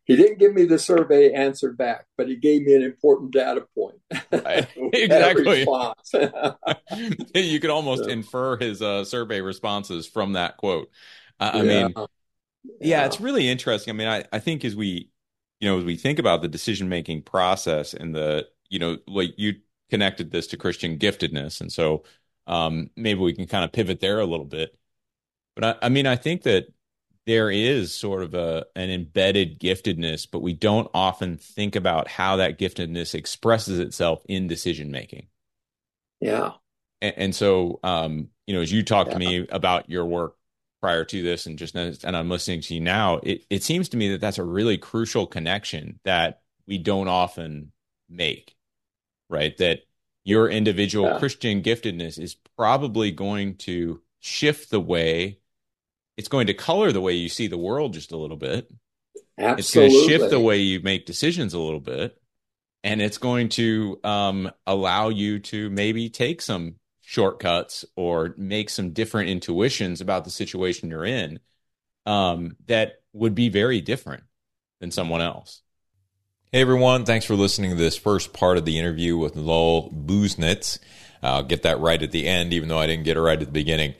He 0.08 0.16
didn't 0.16 0.40
give 0.40 0.54
me 0.54 0.64
the 0.64 0.80
survey 0.80 1.34
answer 1.34 1.74
back, 1.74 2.06
but 2.16 2.30
he 2.30 2.38
gave 2.38 2.62
me 2.66 2.74
an 2.76 2.82
important 2.82 3.32
data 3.32 3.66
point. 3.76 3.98
Right. 4.32 4.66
exactly. 4.94 5.68
you 7.36 7.60
could 7.60 7.70
almost 7.70 8.06
yeah. 8.06 8.14
infer 8.14 8.56
his 8.56 8.82
uh, 8.82 9.04
survey 9.04 9.42
responses 9.42 10.08
from 10.08 10.34
that 10.34 10.56
quote. 10.56 10.90
Uh, 11.42 11.52
I 11.54 11.58
yeah. 11.58 11.64
mean, 11.64 11.94
yeah. 11.98 12.06
yeah, 12.80 13.06
it's 13.06 13.20
really 13.20 13.50
interesting. 13.50 13.94
I 13.94 13.98
mean, 13.98 14.08
I, 14.08 14.24
I 14.32 14.40
think 14.40 14.64
as 14.64 14.78
we, 14.78 15.10
you 15.60 15.70
know, 15.70 15.78
as 15.78 15.84
we 15.84 15.98
think 15.98 16.20
about 16.20 16.42
the 16.42 16.48
decision 16.48 16.88
making 16.88 17.24
process 17.24 17.94
and 17.94 18.16
the, 18.16 18.48
you 18.70 18.80
know, 18.80 18.98
like 19.08 19.32
you 19.38 19.56
connected 19.90 20.32
this 20.32 20.48
to 20.48 20.58
Christian 20.58 20.98
giftedness, 20.98 21.60
and 21.60 21.72
so 21.72 22.04
um, 22.48 22.92
maybe 22.96 23.20
we 23.20 23.34
can 23.34 23.46
kind 23.46 23.66
of 23.66 23.74
pivot 23.74 24.00
there 24.00 24.22
a 24.22 24.26
little 24.26 24.46
bit. 24.46 24.74
But 25.54 25.64
I, 25.66 25.88
I 25.88 25.90
mean, 25.90 26.08
I 26.08 26.16
think 26.16 26.44
that 26.44 26.68
there 27.28 27.52
is 27.52 27.94
sort 27.94 28.24
of 28.24 28.34
a 28.34 28.66
an 28.76 28.90
embedded 28.90 29.60
giftedness, 29.60 30.26
but 30.32 30.40
we 30.40 30.54
don't 30.54 30.90
often 30.94 31.38
think 31.38 31.76
about 31.76 32.08
how 32.08 32.38
that 32.38 32.58
giftedness 32.58 33.14
expresses 33.14 33.80
itself 33.80 34.24
in 34.30 34.48
decision 34.48 34.90
making. 34.92 35.28
Yeah. 36.22 36.54
And, 37.02 37.14
and 37.18 37.36
so, 37.36 37.82
um, 37.84 38.30
you 38.48 38.56
know, 38.56 38.62
as 38.62 38.72
you 38.72 38.82
talk 38.82 39.08
yeah. 39.08 39.14
to 39.14 39.20
me 39.20 39.48
about 39.52 39.90
your 39.90 40.06
work 40.06 40.36
prior 40.82 41.04
to 41.04 41.22
this, 41.22 41.46
and 41.46 41.60
just 41.60 41.76
and 41.76 42.16
I'm 42.18 42.30
listening 42.30 42.62
to 42.62 42.74
you 42.74 42.80
now, 42.80 43.20
it 43.22 43.44
it 43.50 43.62
seems 43.62 43.90
to 43.90 43.98
me 43.98 44.12
that 44.12 44.22
that's 44.22 44.40
a 44.40 44.44
really 44.44 44.78
crucial 44.78 45.28
connection 45.28 46.00
that 46.06 46.42
we 46.66 46.78
don't 46.78 47.10
often 47.10 47.74
make, 48.10 48.56
right? 49.30 49.56
That 49.58 49.82
your 50.24 50.50
individual 50.50 51.10
yeah. 51.10 51.20
Christian 51.20 51.62
giftedness 51.62 52.18
is 52.18 52.38
probably 52.56 53.12
going 53.12 53.56
to 53.58 54.02
shift 54.22 54.70
the 54.72 54.80
way 54.80 55.40
it's 56.18 56.28
going 56.28 56.48
to 56.48 56.54
color 56.54 56.92
the 56.92 57.02
way 57.02 57.14
you 57.14 57.30
see 57.30 57.48
the 57.48 57.58
world 57.58 57.94
just 57.94 58.12
a 58.12 58.18
little 58.18 58.38
bit. 58.38 58.70
Absolutely. 59.38 59.60
It's 59.60 59.74
going 59.74 59.92
to 59.92 60.08
shift 60.08 60.32
the 60.32 60.40
way 60.40 60.58
you 60.58 60.82
make 60.82 61.06
decisions 61.06 61.54
a 61.54 61.60
little 61.60 61.80
bit. 61.80 62.20
And 62.84 63.02
it's 63.02 63.18
going 63.18 63.50
to 63.50 64.00
um, 64.04 64.52
allow 64.66 65.10
you 65.10 65.40
to 65.40 65.70
maybe 65.70 66.10
take 66.10 66.42
some 66.42 66.76
shortcuts 67.02 67.86
or 67.96 68.34
make 68.38 68.70
some 68.70 68.92
different 68.92 69.30
intuitions 69.30 70.02
about 70.02 70.26
the 70.26 70.30
situation 70.30 70.90
you're 70.90 71.06
in 71.06 71.40
um, 72.06 72.56
that 72.68 72.96
would 73.14 73.36
be 73.36 73.50
very 73.50 73.82
different 73.82 74.24
than 74.80 74.92
someone 74.92 75.22
else. 75.22 75.62
Hey 76.52 76.62
everyone, 76.62 77.04
thanks 77.04 77.26
for 77.26 77.36
listening 77.36 77.72
to 77.72 77.76
this 77.76 77.98
first 77.98 78.32
part 78.32 78.58
of 78.58 78.66
the 78.66 78.80
interview 78.80 79.18
with 79.18 79.36
Lowell 79.36 79.92
Busenitz. 79.92 80.80
I'll 81.22 81.44
get 81.44 81.64
that 81.64 81.80
right 81.80 82.02
at 82.02 82.12
the 82.12 82.26
end, 82.26 82.54
even 82.54 82.70
though 82.70 82.80
I 82.80 82.88
didn't 82.88 83.04
get 83.04 83.18
it 83.18 83.22
right 83.22 83.40
at 83.40 83.46
the 83.46 83.52
beginning. 83.52 83.96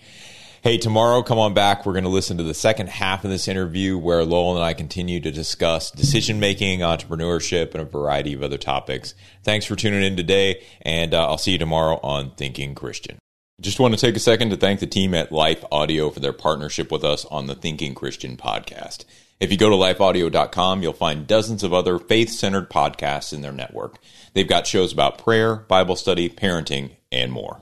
Hey, 0.68 0.78
tomorrow, 0.78 1.24
come 1.24 1.40
on 1.40 1.54
back. 1.54 1.86
We're 1.86 1.94
going 1.94 2.04
to 2.04 2.10
listen 2.10 2.36
to 2.40 2.44
the 2.44 2.54
second 2.54 2.90
half 2.90 3.24
of 3.24 3.30
this 3.30 3.48
interview 3.48 3.98
where 3.98 4.26
Lowell 4.26 4.58
and 4.58 4.66
I 4.66 4.74
continue 4.74 5.22
to 5.22 5.32
discuss 5.32 5.92
decision 5.92 6.42
making, 6.42 6.82
entrepreneurship, 6.82 7.72
and 7.72 7.82
a 7.82 7.86
variety 7.86 8.34
of 8.34 8.44
other 8.44 8.58
topics. 8.58 9.16
Thanks 9.44 9.66
for 9.66 9.78
tuning 9.78 10.04
in 10.04 10.18
today, 10.18 10.62
and 10.82 11.14
uh, 11.14 11.26
I'll 11.26 11.38
see 11.38 11.54
you 11.54 11.58
tomorrow 11.58 12.02
on 12.04 12.32
Thinking 12.32 12.76
Christian. 12.76 13.18
Just 13.62 13.80
want 13.80 13.94
to 13.94 14.00
take 14.02 14.18
a 14.18 14.20
second 14.20 14.50
to 14.50 14.58
thank 14.58 14.82
the 14.82 14.88
team 14.88 15.14
at 15.14 15.32
Life 15.32 15.64
Audio 15.72 16.10
for 16.10 16.20
their 16.20 16.34
partnership 16.34 16.92
with 16.92 17.06
us 17.06 17.24
on 17.24 17.48
the 17.48 17.56
Thinking 17.56 17.96
Christian 17.96 18.36
podcast. 18.36 19.06
If 19.40 19.54
you 19.54 19.58
go 19.58 19.70
to 19.70 19.76
lifeaudio.com, 19.78 20.84
you'll 20.84 20.92
find 20.92 21.26
dozens 21.26 21.64
of 21.64 21.74
other 21.74 21.98
faith 21.98 22.30
centered 22.30 22.70
podcasts 22.70 23.32
in 23.32 23.40
their 23.40 23.54
network. 23.54 24.00
They've 24.34 24.46
got 24.46 24.68
shows 24.68 24.92
about 24.92 25.18
prayer, 25.18 25.56
Bible 25.56 25.96
study, 25.96 26.28
parenting, 26.28 26.98
and 27.10 27.32
more. 27.32 27.62